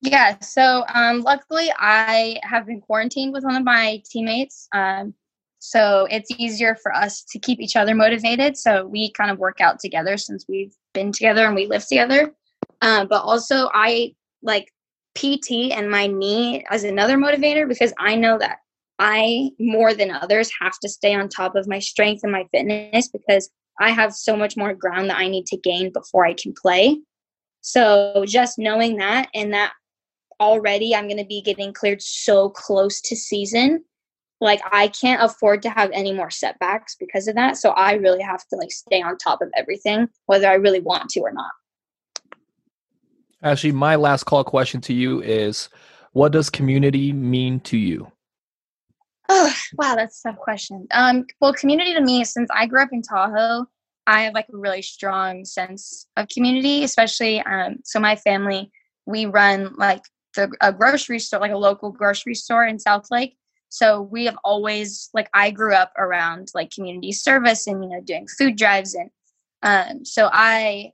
Yeah, 0.01 0.39
so 0.39 0.85
um, 0.93 1.21
luckily 1.21 1.71
I 1.77 2.39
have 2.43 2.65
been 2.65 2.79
quarantined 2.79 3.33
with 3.33 3.43
one 3.43 3.55
of 3.55 3.63
my 3.63 4.01
teammates. 4.09 4.67
Um, 4.73 5.13
so 5.59 6.07
it's 6.09 6.31
easier 6.37 6.75
for 6.81 6.95
us 6.95 7.23
to 7.31 7.39
keep 7.39 7.59
each 7.59 7.75
other 7.75 7.93
motivated. 7.93 8.57
So 8.57 8.85
we 8.85 9.11
kind 9.11 9.29
of 9.29 9.39
work 9.39 9.59
out 9.59 9.79
together 9.79 10.15
since 10.15 10.45
we've 10.47 10.73
been 10.93 11.11
together 11.11 11.45
and 11.45 11.53
we 11.53 11.67
live 11.67 11.85
together. 11.85 12.33
Um, 12.81 13.07
but 13.07 13.23
also, 13.23 13.69
I 13.73 14.13
like 14.41 14.71
PT 15.19 15.71
and 15.71 15.91
my 15.91 16.07
knee 16.07 16.63
as 16.69 16.85
another 16.85 17.17
motivator 17.17 17.67
because 17.67 17.93
I 17.99 18.15
know 18.15 18.37
that 18.37 18.59
I, 18.99 19.51
more 19.59 19.93
than 19.93 20.11
others, 20.11 20.49
have 20.61 20.79
to 20.79 20.89
stay 20.89 21.13
on 21.13 21.27
top 21.27 21.55
of 21.55 21.67
my 21.67 21.79
strength 21.79 22.21
and 22.23 22.31
my 22.31 22.45
fitness 22.51 23.09
because 23.09 23.49
I 23.79 23.91
have 23.91 24.13
so 24.13 24.35
much 24.35 24.57
more 24.57 24.73
ground 24.73 25.09
that 25.09 25.17
I 25.17 25.27
need 25.27 25.45
to 25.47 25.57
gain 25.57 25.91
before 25.91 26.25
I 26.25 26.33
can 26.33 26.53
play. 26.53 26.97
So 27.61 28.23
just 28.27 28.57
knowing 28.57 28.97
that 28.97 29.29
and 29.33 29.53
that 29.53 29.73
already 30.39 30.95
I'm 30.95 31.07
going 31.07 31.17
to 31.17 31.25
be 31.25 31.41
getting 31.41 31.73
cleared 31.73 32.01
so 32.01 32.49
close 32.49 33.01
to 33.01 33.15
season. 33.15 33.83
Like 34.41 34.61
I 34.71 34.87
can't 34.87 35.21
afford 35.21 35.61
to 35.63 35.69
have 35.69 35.91
any 35.91 36.13
more 36.13 36.29
setbacks 36.29 36.95
because 36.97 37.27
of 37.27 37.35
that. 37.35 37.57
So 37.57 37.71
I 37.71 37.93
really 37.93 38.21
have 38.21 38.45
to 38.47 38.55
like 38.55 38.71
stay 38.71 39.01
on 39.01 39.17
top 39.17 39.41
of 39.41 39.49
everything, 39.55 40.07
whether 40.27 40.47
I 40.47 40.53
really 40.53 40.79
want 40.79 41.09
to 41.11 41.19
or 41.21 41.31
not. 41.31 41.51
Actually, 43.41 43.71
my 43.71 43.95
last 43.95 44.25
call 44.25 44.43
question 44.43 44.81
to 44.81 44.93
you 44.93 45.21
is 45.21 45.69
what 46.11 46.31
does 46.31 46.49
community 46.49 47.13
mean 47.13 47.59
to 47.61 47.77
you? 47.77 48.11
Oh, 49.29 49.53
wow, 49.77 49.95
that's 49.95 50.19
a 50.25 50.29
tough 50.29 50.39
question. 50.39 50.87
Um, 50.91 51.25
well, 51.39 51.53
community 51.53 51.93
to 51.93 52.01
me, 52.01 52.23
since 52.23 52.49
I 52.53 52.65
grew 52.65 52.81
up 52.81 52.89
in 52.91 53.01
Tahoe, 53.01 53.67
I 54.07 54.21
have 54.23 54.33
like 54.33 54.47
a 54.51 54.57
really 54.57 54.81
strong 54.81 55.45
sense 55.45 56.07
of 56.17 56.27
community, 56.29 56.83
especially 56.83 57.39
um, 57.41 57.77
so 57.83 57.99
my 57.99 58.15
family, 58.15 58.71
we 59.05 59.25
run 59.27 59.75
like 59.77 60.01
the 60.35 60.51
a 60.61 60.73
grocery 60.73 61.19
store, 61.19 61.39
like 61.39 61.51
a 61.51 61.57
local 61.57 61.91
grocery 61.91 62.35
store 62.35 62.65
in 62.65 62.79
South 62.79 63.11
Lake. 63.11 63.37
So 63.69 64.01
we 64.01 64.25
have 64.25 64.37
always 64.43 65.09
like 65.13 65.29
I 65.33 65.51
grew 65.51 65.75
up 65.75 65.93
around 65.95 66.49
like 66.55 66.71
community 66.71 67.11
service 67.11 67.67
and 67.67 67.83
you 67.83 67.89
know 67.89 68.01
doing 68.01 68.27
food 68.27 68.57
drives 68.57 68.95
and 68.95 69.11
um, 69.61 70.05
so 70.05 70.29
I 70.31 70.93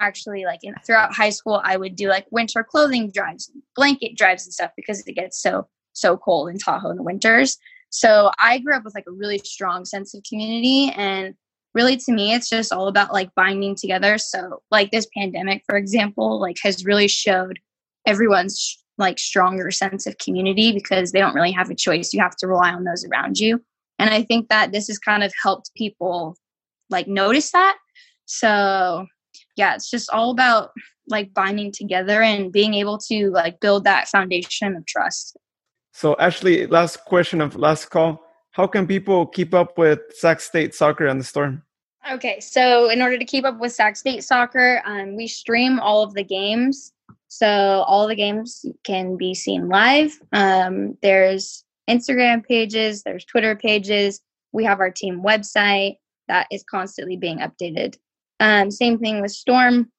actually 0.00 0.44
like 0.44 0.60
in, 0.62 0.74
throughout 0.84 1.14
high 1.14 1.30
school 1.30 1.60
I 1.64 1.76
would 1.76 1.96
do 1.96 2.08
like 2.08 2.26
winter 2.30 2.64
clothing 2.64 3.10
drives, 3.10 3.50
blanket 3.74 4.16
drives 4.16 4.46
and 4.46 4.52
stuff 4.52 4.70
because 4.76 5.06
it 5.06 5.12
gets 5.12 5.40
so 5.40 5.68
so 5.92 6.16
cold 6.16 6.50
in 6.50 6.58
Tahoe 6.58 6.90
in 6.90 6.96
the 6.96 7.02
winters. 7.02 7.56
So 7.90 8.30
I 8.38 8.58
grew 8.58 8.74
up 8.74 8.84
with 8.84 8.94
like 8.94 9.06
a 9.08 9.12
really 9.12 9.38
strong 9.38 9.84
sense 9.84 10.14
of 10.14 10.22
community 10.28 10.92
and 10.94 11.34
really 11.74 11.96
to 11.96 12.12
me 12.12 12.34
it's 12.34 12.48
just 12.48 12.72
all 12.72 12.88
about 12.88 13.12
like 13.12 13.34
binding 13.34 13.74
together. 13.74 14.18
So 14.18 14.62
like 14.70 14.90
this 14.90 15.06
pandemic 15.16 15.62
for 15.66 15.76
example 15.76 16.40
like 16.40 16.56
has 16.62 16.84
really 16.84 17.08
showed 17.08 17.58
everyone's 18.06 18.82
like 18.98 19.18
stronger 19.18 19.70
sense 19.70 20.06
of 20.06 20.18
community 20.18 20.72
because 20.72 21.12
they 21.12 21.20
don't 21.20 21.34
really 21.34 21.52
have 21.52 21.70
a 21.70 21.74
choice. 21.74 22.12
You 22.12 22.20
have 22.20 22.36
to 22.36 22.46
rely 22.46 22.72
on 22.72 22.84
those 22.84 23.04
around 23.04 23.38
you. 23.38 23.62
And 23.98 24.10
I 24.10 24.22
think 24.22 24.48
that 24.48 24.72
this 24.72 24.88
has 24.88 24.98
kind 24.98 25.22
of 25.22 25.32
helped 25.42 25.74
people 25.74 26.36
like 26.90 27.08
notice 27.08 27.50
that. 27.52 27.76
So 28.26 29.06
yeah, 29.56 29.74
it's 29.74 29.90
just 29.90 30.10
all 30.10 30.30
about 30.30 30.70
like 31.08 31.32
binding 31.34 31.72
together 31.72 32.22
and 32.22 32.52
being 32.52 32.74
able 32.74 32.98
to 32.98 33.30
like 33.30 33.60
build 33.60 33.84
that 33.84 34.08
foundation 34.08 34.76
of 34.76 34.84
trust. 34.86 35.36
So 35.92 36.14
Ashlee, 36.16 36.70
last 36.70 37.04
question 37.04 37.40
of 37.40 37.56
last 37.56 37.90
call. 37.90 38.22
How 38.52 38.66
can 38.66 38.86
people 38.86 39.26
keep 39.26 39.54
up 39.54 39.78
with 39.78 40.00
Sac 40.10 40.40
State 40.40 40.74
soccer 40.74 41.06
and 41.06 41.20
the 41.20 41.24
Storm? 41.24 41.62
Okay, 42.10 42.40
so 42.40 42.88
in 42.88 43.02
order 43.02 43.18
to 43.18 43.24
keep 43.24 43.44
up 43.44 43.58
with 43.58 43.72
Sac 43.72 43.96
State 43.96 44.22
soccer, 44.22 44.80
um, 44.84 45.16
we 45.16 45.26
stream 45.26 45.80
all 45.80 46.02
of 46.02 46.14
the 46.14 46.22
games 46.22 46.92
so 47.28 47.84
all 47.86 48.06
the 48.06 48.14
games 48.14 48.64
can 48.84 49.16
be 49.16 49.34
seen 49.34 49.68
live. 49.68 50.18
Um, 50.32 50.96
there's 51.02 51.64
Instagram 51.88 52.44
pages, 52.46 53.02
there's 53.02 53.24
Twitter 53.24 53.56
pages. 53.56 54.20
We 54.52 54.64
have 54.64 54.80
our 54.80 54.90
team 54.90 55.22
website 55.22 55.96
that 56.28 56.46
is 56.50 56.64
constantly 56.64 57.16
being 57.16 57.38
updated. 57.38 57.96
Um, 58.40 58.70
same 58.70 58.98
thing 58.98 59.20
with 59.20 59.32
Storm. 59.32 59.90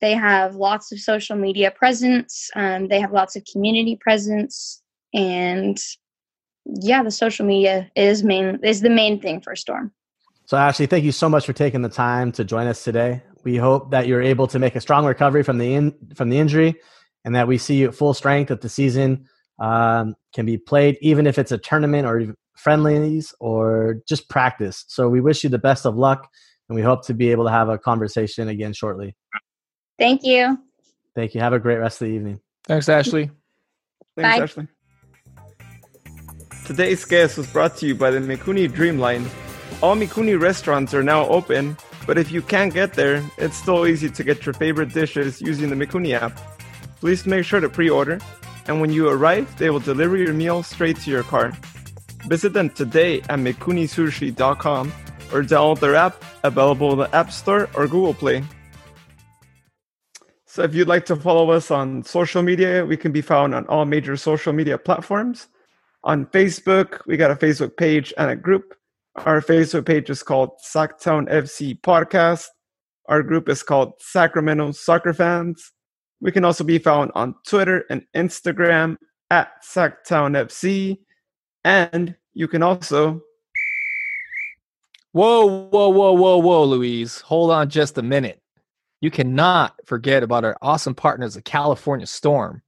They 0.00 0.14
have 0.14 0.56
lots 0.56 0.92
of 0.92 1.00
social 1.00 1.36
media 1.36 1.70
presence. 1.70 2.50
Um, 2.56 2.88
they 2.88 3.00
have 3.00 3.12
lots 3.12 3.36
of 3.36 3.44
community 3.52 3.98
presence, 4.00 4.82
and 5.12 5.78
yeah, 6.64 7.02
the 7.02 7.10
social 7.10 7.46
media 7.46 7.90
is 7.96 8.24
main 8.24 8.58
is 8.62 8.80
the 8.80 8.90
main 8.90 9.20
thing 9.20 9.40
for 9.40 9.54
Storm. 9.54 9.92
So 10.46 10.56
Ashlee, 10.56 10.90
thank 10.90 11.04
you 11.04 11.12
so 11.12 11.28
much 11.28 11.46
for 11.46 11.52
taking 11.52 11.82
the 11.82 11.88
time 11.88 12.32
to 12.32 12.44
join 12.44 12.66
us 12.66 12.82
today. 12.82 13.22
We 13.44 13.56
hope 13.56 13.90
that 13.92 14.06
you're 14.06 14.22
able 14.22 14.46
to 14.48 14.58
make 14.58 14.74
a 14.74 14.80
strong 14.80 15.04
recovery 15.06 15.42
from 15.42 15.58
the 15.58 15.74
in, 15.74 15.94
from 16.14 16.28
the 16.28 16.38
injury, 16.38 16.74
and 17.24 17.34
that 17.34 17.46
we 17.46 17.58
see 17.58 17.76
you 17.76 17.88
at 17.88 17.94
full 17.94 18.14
strength 18.14 18.48
that 18.48 18.60
the 18.60 18.68
season 18.68 19.26
um, 19.60 20.16
can 20.34 20.46
be 20.46 20.58
played, 20.58 20.98
even 21.02 21.26
if 21.26 21.38
it's 21.38 21.52
a 21.52 21.58
tournament 21.58 22.06
or 22.06 22.34
friendlies 22.56 23.34
or 23.40 23.98
just 24.08 24.28
practice. 24.28 24.84
So 24.88 25.08
we 25.08 25.20
wish 25.20 25.44
you 25.44 25.50
the 25.50 25.58
best 25.58 25.86
of 25.86 25.96
luck, 25.96 26.28
and 26.70 26.76
we 26.76 26.82
hope 26.82 27.04
to 27.04 27.14
be 27.14 27.32
able 27.32 27.44
to 27.44 27.50
have 27.50 27.68
a 27.68 27.76
conversation 27.76 28.48
again 28.48 28.72
shortly. 28.72 29.16
Thank 29.98 30.22
you. 30.22 30.56
Thank 31.16 31.34
you. 31.34 31.40
Have 31.40 31.52
a 31.52 31.58
great 31.58 31.78
rest 31.78 32.00
of 32.00 32.06
the 32.06 32.14
evening. 32.14 32.40
Thanks, 32.64 32.86
Ashlee. 32.86 33.28
Thanks, 34.16 34.54
Bye. 34.54 34.62
Ashlee. 34.62 34.68
Today's 36.64 37.04
guest 37.04 37.36
was 37.36 37.48
brought 37.48 37.76
to 37.78 37.86
you 37.88 37.96
by 37.96 38.12
the 38.12 38.20
Mikuni 38.20 38.68
Dreamline. 38.68 39.28
All 39.82 39.96
Mikuni 39.96 40.40
restaurants 40.40 40.94
are 40.94 41.02
now 41.02 41.26
open, 41.26 41.76
but 42.06 42.16
if 42.16 42.30
you 42.30 42.40
can't 42.40 42.72
get 42.72 42.94
there, 42.94 43.20
it's 43.36 43.56
still 43.56 43.84
easy 43.84 44.08
to 44.08 44.22
get 44.22 44.46
your 44.46 44.52
favorite 44.52 44.94
dishes 44.94 45.40
using 45.40 45.70
the 45.70 45.74
Mikuni 45.74 46.12
app. 46.12 46.38
Please 47.00 47.26
make 47.26 47.44
sure 47.44 47.58
to 47.58 47.68
pre 47.68 47.90
order, 47.90 48.20
and 48.68 48.80
when 48.80 48.92
you 48.92 49.08
arrive, 49.08 49.58
they 49.58 49.70
will 49.70 49.80
deliver 49.80 50.16
your 50.16 50.34
meal 50.34 50.62
straight 50.62 50.98
to 51.00 51.10
your 51.10 51.24
car. 51.24 51.52
Visit 52.28 52.52
them 52.52 52.70
today 52.70 53.22
at 53.22 53.40
mikunisushi.com 53.40 54.92
or 55.32 55.42
download 55.42 55.80
their 55.80 55.94
app, 55.94 56.22
available 56.44 56.92
in 56.92 56.98
the 56.98 57.14
App 57.14 57.32
Store 57.32 57.68
or 57.74 57.86
Google 57.86 58.14
Play. 58.14 58.44
So 60.46 60.64
if 60.64 60.74
you'd 60.74 60.88
like 60.88 61.06
to 61.06 61.14
follow 61.14 61.52
us 61.52 61.70
on 61.70 62.02
social 62.02 62.42
media, 62.42 62.84
we 62.84 62.96
can 62.96 63.12
be 63.12 63.20
found 63.20 63.54
on 63.54 63.66
all 63.66 63.84
major 63.84 64.16
social 64.16 64.52
media 64.52 64.76
platforms. 64.76 65.46
On 66.02 66.26
Facebook, 66.26 67.00
we 67.06 67.16
got 67.16 67.30
a 67.30 67.36
Facebook 67.36 67.76
page 67.76 68.12
and 68.18 68.30
a 68.30 68.36
group. 68.36 68.74
Our 69.14 69.40
Facebook 69.40 69.86
page 69.86 70.10
is 70.10 70.22
called 70.22 70.50
Sactown 70.64 71.30
FC 71.30 71.80
Podcast. 71.80 72.46
Our 73.06 73.22
group 73.22 73.48
is 73.48 73.62
called 73.62 73.92
Sacramento 74.00 74.72
Soccer 74.72 75.14
Fans. 75.14 75.72
We 76.20 76.32
can 76.32 76.44
also 76.44 76.64
be 76.64 76.78
found 76.78 77.12
on 77.14 77.36
Twitter 77.46 77.84
and 77.88 78.02
Instagram 78.16 78.96
at 79.30 79.62
Sactown 79.62 80.36
FC. 80.36 80.98
And 81.64 82.16
you 82.34 82.48
can 82.48 82.62
also. 82.62 83.22
Whoa, 85.12 85.68
whoa, 85.70 85.88
whoa, 85.88 86.12
whoa, 86.12 86.38
whoa, 86.38 86.64
Louise. 86.64 87.20
Hold 87.22 87.50
on 87.50 87.68
just 87.68 87.98
a 87.98 88.02
minute. 88.02 88.40
You 89.00 89.10
cannot 89.10 89.74
forget 89.86 90.22
about 90.22 90.44
our 90.44 90.56
awesome 90.62 90.94
partners 90.94 91.34
the 91.34 91.42
California 91.42 92.06
Storm. 92.06 92.62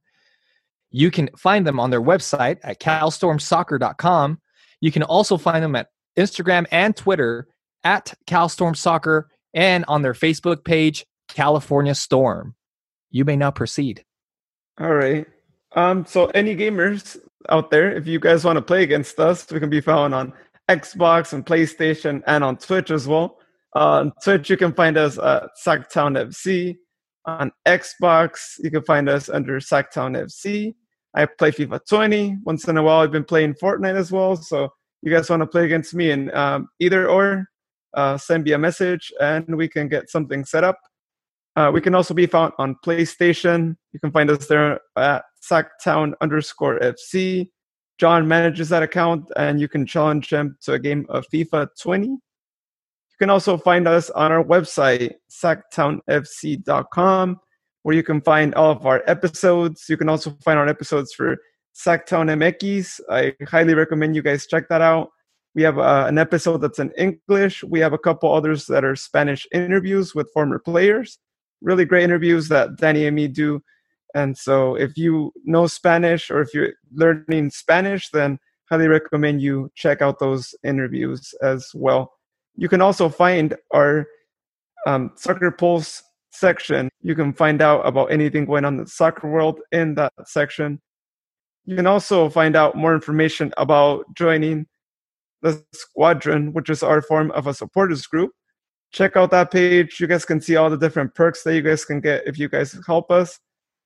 You 0.91 1.09
can 1.09 1.29
find 1.37 1.65
them 1.65 1.79
on 1.79 1.89
their 1.89 2.01
website 2.01 2.57
at 2.63 2.79
calstormsoccer.com. 2.79 4.41
You 4.81 4.91
can 4.91 5.03
also 5.03 5.37
find 5.37 5.63
them 5.63 5.75
at 5.75 5.87
Instagram 6.17 6.65
and 6.71 6.95
Twitter 6.95 7.47
at 7.83 8.13
calstormsoccer 8.27 9.25
and 9.53 9.85
on 9.87 10.01
their 10.01 10.13
Facebook 10.13 10.63
page, 10.63 11.05
California 11.27 11.95
Storm. 11.95 12.55
You 13.09 13.25
may 13.25 13.35
now 13.35 13.51
proceed. 13.51 14.03
All 14.79 14.93
right. 14.93 15.25
Um, 15.73 16.05
so 16.05 16.27
any 16.27 16.55
gamers 16.55 17.17
out 17.49 17.71
there, 17.71 17.95
if 17.95 18.07
you 18.07 18.19
guys 18.19 18.43
want 18.43 18.57
to 18.57 18.61
play 18.61 18.83
against 18.83 19.19
us, 19.19 19.49
we 19.51 19.59
can 19.59 19.69
be 19.69 19.81
found 19.81 20.13
on 20.13 20.33
Xbox 20.69 21.33
and 21.33 21.45
PlayStation 21.45 22.21
and 22.27 22.43
on 22.43 22.57
Twitch 22.57 22.91
as 22.91 23.07
well. 23.07 23.39
Uh, 23.75 23.99
on 23.99 24.11
Twitch, 24.23 24.49
you 24.49 24.57
can 24.57 24.73
find 24.73 24.97
us 24.97 25.17
at 25.17 25.49
Sactown 25.65 26.17
FC. 26.17 26.77
On 27.25 27.51
Xbox, 27.67 28.55
you 28.59 28.69
can 28.69 28.83
find 28.83 29.09
us 29.09 29.29
under 29.29 29.59
Sactown 29.59 30.15
FC. 30.15 30.73
I 31.15 31.25
play 31.25 31.51
FIFA 31.51 31.79
20. 31.87 32.37
Once 32.43 32.67
in 32.67 32.77
a 32.77 32.83
while, 32.83 33.01
I've 33.01 33.11
been 33.11 33.23
playing 33.23 33.53
Fortnite 33.55 33.95
as 33.95 34.11
well. 34.11 34.35
So 34.35 34.69
you 35.01 35.11
guys 35.11 35.29
want 35.29 35.41
to 35.41 35.47
play 35.47 35.65
against 35.65 35.93
me 35.93 36.11
and 36.11 36.31
um, 36.33 36.69
either 36.79 37.09
or, 37.09 37.45
uh, 37.93 38.17
send 38.17 38.43
me 38.43 38.53
a 38.53 38.57
message 38.57 39.11
and 39.19 39.55
we 39.55 39.67
can 39.67 39.87
get 39.87 40.09
something 40.09 40.43
set 40.43 40.63
up. 40.63 40.79
Uh, 41.55 41.69
we 41.71 41.81
can 41.81 41.93
also 41.93 42.13
be 42.13 42.25
found 42.25 42.53
on 42.57 42.75
PlayStation. 42.83 43.75
You 43.91 43.99
can 43.99 44.11
find 44.11 44.29
us 44.31 44.47
there 44.47 44.79
at 44.97 45.23
Sactown 45.47 46.13
underscore 46.21 46.79
FC. 46.79 47.49
John 48.03 48.27
manages 48.27 48.67
that 48.67 48.83
account 48.83 49.31
and 49.37 49.61
you 49.61 49.69
can 49.69 49.85
challenge 49.85 50.29
him 50.29 50.57
to 50.63 50.73
a 50.73 50.79
game 50.79 51.05
of 51.07 51.25
FIFA 51.33 51.69
20. 51.79 52.07
You 52.07 52.19
can 53.17 53.29
also 53.29 53.55
find 53.55 53.87
us 53.87 54.09
on 54.09 54.29
our 54.29 54.43
website, 54.43 55.13
sactownfc.com, 55.31 57.39
where 57.83 57.95
you 57.95 58.03
can 58.03 58.19
find 58.19 58.53
all 58.55 58.71
of 58.71 58.85
our 58.85 59.03
episodes. 59.07 59.85
You 59.87 59.95
can 59.95 60.09
also 60.09 60.37
find 60.43 60.59
our 60.59 60.67
episodes 60.67 61.13
for 61.13 61.37
Sactown 61.73 62.27
MX. 62.27 62.99
I 63.09 63.33
highly 63.47 63.73
recommend 63.73 64.17
you 64.17 64.21
guys 64.21 64.47
check 64.47 64.67
that 64.67 64.81
out. 64.81 65.07
We 65.55 65.63
have 65.63 65.79
uh, 65.79 66.03
an 66.05 66.17
episode 66.17 66.57
that's 66.57 66.79
in 66.79 66.91
English. 66.97 67.63
We 67.63 67.79
have 67.79 67.93
a 67.93 67.97
couple 67.97 68.33
others 68.33 68.65
that 68.65 68.83
are 68.83 68.97
Spanish 68.97 69.47
interviews 69.53 70.13
with 70.13 70.29
former 70.33 70.59
players. 70.59 71.19
Really 71.61 71.85
great 71.85 72.03
interviews 72.03 72.49
that 72.49 72.75
Danny 72.75 73.07
and 73.07 73.15
me 73.15 73.29
do. 73.29 73.63
And 74.13 74.37
so, 74.37 74.75
if 74.75 74.97
you 74.97 75.33
know 75.43 75.67
Spanish 75.67 76.29
or 76.29 76.41
if 76.41 76.53
you're 76.53 76.73
learning 76.93 77.49
Spanish, 77.49 78.09
then 78.09 78.37
highly 78.69 78.87
recommend 78.87 79.41
you 79.41 79.71
check 79.75 80.01
out 80.01 80.19
those 80.19 80.53
interviews 80.63 81.33
as 81.41 81.71
well. 81.73 82.13
You 82.55 82.69
can 82.69 82.81
also 82.81 83.09
find 83.09 83.55
our 83.73 84.05
um, 84.85 85.11
Soccer 85.15 85.51
Pulse 85.51 86.03
section. 86.31 86.89
You 87.01 87.15
can 87.15 87.33
find 87.33 87.61
out 87.61 87.85
about 87.85 88.11
anything 88.11 88.45
going 88.45 88.65
on 88.65 88.75
in 88.75 88.83
the 88.83 88.89
soccer 88.89 89.29
world 89.29 89.59
in 89.71 89.95
that 89.95 90.13
section. 90.25 90.81
You 91.65 91.75
can 91.75 91.87
also 91.87 92.29
find 92.29 92.55
out 92.55 92.75
more 92.75 92.93
information 92.93 93.53
about 93.57 94.05
joining 94.15 94.65
the 95.41 95.63
Squadron, 95.73 96.53
which 96.53 96.69
is 96.69 96.83
our 96.83 97.01
form 97.01 97.31
of 97.31 97.47
a 97.47 97.53
supporters 97.53 98.05
group. 98.05 98.31
Check 98.91 99.15
out 99.15 99.31
that 99.31 99.51
page. 99.51 99.99
You 99.99 100.07
guys 100.07 100.25
can 100.25 100.41
see 100.41 100.55
all 100.55 100.69
the 100.69 100.77
different 100.77 101.15
perks 101.15 101.43
that 101.43 101.55
you 101.55 101.61
guys 101.61 101.85
can 101.85 101.99
get 101.99 102.27
if 102.27 102.37
you 102.37 102.49
guys 102.49 102.77
help 102.85 103.11
us. 103.11 103.39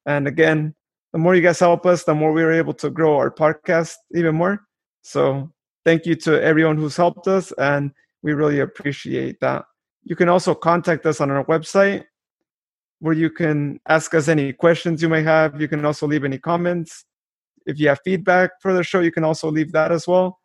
And 0.07 0.27
again, 0.27 0.73
the 1.13 1.19
more 1.19 1.35
you 1.35 1.41
guys 1.41 1.59
help 1.59 1.85
us, 1.85 2.03
the 2.03 2.15
more 2.15 2.33
we're 2.33 2.53
able 2.53 2.73
to 2.75 2.89
grow 2.89 3.17
our 3.17 3.29
podcast 3.29 3.93
even 4.15 4.35
more. 4.35 4.61
So 5.03 5.51
thank 5.85 6.05
you 6.05 6.15
to 6.15 6.41
everyone 6.41 6.77
who's 6.77 6.97
helped 6.97 7.27
us, 7.27 7.51
and 7.59 7.91
we 8.23 8.33
really 8.33 8.61
appreciate 8.61 9.39
that. 9.41 9.65
You 10.03 10.15
can 10.15 10.29
also 10.29 10.55
contact 10.55 11.05
us 11.05 11.21
on 11.21 11.29
our 11.29 11.45
website 11.45 12.05
where 12.99 13.13
you 13.13 13.29
can 13.29 13.79
ask 13.87 14.15
us 14.15 14.27
any 14.27 14.53
questions 14.53 15.01
you 15.01 15.09
may 15.09 15.21
have. 15.21 15.61
You 15.61 15.67
can 15.67 15.85
also 15.85 16.07
leave 16.07 16.23
any 16.23 16.39
comments. 16.39 17.05
If 17.65 17.79
you 17.79 17.89
have 17.89 17.99
feedback 18.03 18.51
for 18.61 18.73
the 18.73 18.83
show, 18.83 19.01
you 19.01 19.11
can 19.11 19.23
also 19.25 19.51
leave 19.51 19.71
that 19.73 19.91
as 19.91 20.07
well. 20.07 20.39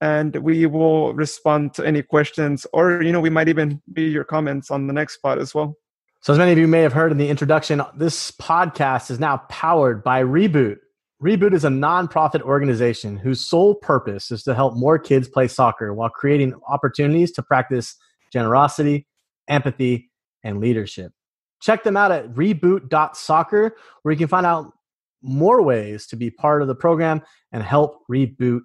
And 0.00 0.34
we 0.36 0.66
will 0.66 1.14
respond 1.14 1.72
to 1.74 1.86
any 1.86 2.02
questions, 2.02 2.66
or 2.72 3.02
you 3.02 3.12
know, 3.12 3.20
we 3.20 3.30
might 3.30 3.48
even 3.48 3.80
be 3.92 4.02
your 4.10 4.24
comments 4.24 4.70
on 4.70 4.86
the 4.86 4.92
next 4.92 5.14
spot 5.14 5.38
as 5.38 5.54
well. 5.54 5.76
So, 6.24 6.32
as 6.32 6.38
many 6.38 6.52
of 6.52 6.58
you 6.58 6.66
may 6.66 6.80
have 6.80 6.94
heard 6.94 7.12
in 7.12 7.18
the 7.18 7.28
introduction, 7.28 7.82
this 7.94 8.30
podcast 8.30 9.10
is 9.10 9.20
now 9.20 9.42
powered 9.50 10.02
by 10.02 10.22
Reboot. 10.22 10.76
Reboot 11.22 11.52
is 11.52 11.66
a 11.66 11.68
nonprofit 11.68 12.40
organization 12.40 13.18
whose 13.18 13.44
sole 13.44 13.74
purpose 13.74 14.30
is 14.30 14.42
to 14.44 14.54
help 14.54 14.74
more 14.74 14.98
kids 14.98 15.28
play 15.28 15.48
soccer 15.48 15.92
while 15.92 16.08
creating 16.08 16.54
opportunities 16.66 17.30
to 17.32 17.42
practice 17.42 17.96
generosity, 18.32 19.06
empathy, 19.48 20.10
and 20.42 20.62
leadership. 20.62 21.12
Check 21.60 21.84
them 21.84 21.94
out 21.94 22.10
at 22.10 22.32
reboot.soccer, 22.32 23.76
where 24.00 24.12
you 24.12 24.18
can 24.18 24.28
find 24.28 24.46
out 24.46 24.72
more 25.20 25.60
ways 25.60 26.06
to 26.06 26.16
be 26.16 26.30
part 26.30 26.62
of 26.62 26.68
the 26.68 26.74
program 26.74 27.20
and 27.52 27.62
help 27.62 27.98
reboot 28.10 28.60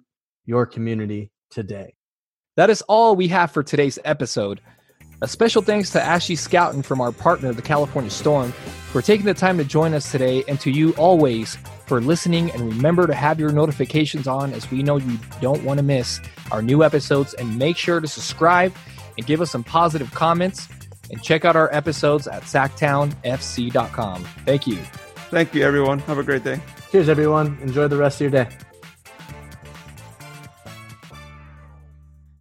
your 0.46 0.64
community 0.64 1.30
today. 1.50 1.92
That 2.56 2.70
is 2.70 2.80
all 2.88 3.16
we 3.16 3.28
have 3.28 3.50
for 3.50 3.62
today's 3.62 3.98
episode. 4.02 4.62
A 5.22 5.28
special 5.28 5.60
thanks 5.60 5.90
to 5.90 5.98
Ashlee 5.98 6.36
Schouten 6.36 6.82
from 6.82 7.00
our 7.00 7.12
partner, 7.12 7.52
the 7.52 7.60
California 7.60 8.10
Storm, 8.10 8.52
for 8.90 9.02
taking 9.02 9.26
the 9.26 9.34
time 9.34 9.58
to 9.58 9.64
join 9.64 9.92
us 9.92 10.10
today, 10.10 10.42
and 10.48 10.58
to 10.60 10.70
you 10.70 10.92
always 10.92 11.56
for 11.86 12.00
listening. 12.00 12.50
And 12.52 12.62
remember 12.62 13.06
to 13.06 13.12
have 13.12 13.38
your 13.38 13.52
notifications 13.52 14.26
on, 14.26 14.54
as 14.54 14.70
we 14.70 14.82
know 14.82 14.96
you 14.96 15.18
don't 15.42 15.62
want 15.62 15.76
to 15.78 15.84
miss 15.84 16.20
our 16.50 16.62
new 16.62 16.82
episodes. 16.82 17.34
And 17.34 17.58
make 17.58 17.76
sure 17.76 18.00
to 18.00 18.08
subscribe 18.08 18.74
and 19.18 19.26
give 19.26 19.42
us 19.42 19.50
some 19.50 19.62
positive 19.62 20.10
comments. 20.12 20.68
And 21.10 21.22
check 21.22 21.44
out 21.44 21.54
our 21.54 21.72
episodes 21.74 22.26
at 22.26 22.44
sactownfc.com. 22.44 24.24
Thank 24.46 24.66
you. 24.66 24.76
Thank 25.30 25.54
you, 25.54 25.62
everyone. 25.64 25.98
Have 26.00 26.18
a 26.18 26.22
great 26.22 26.44
day. 26.44 26.60
Cheers, 26.90 27.10
everyone. 27.10 27.58
Enjoy 27.60 27.88
the 27.88 27.96
rest 27.96 28.22
of 28.22 28.32
your 28.32 28.44
day. 28.44 28.50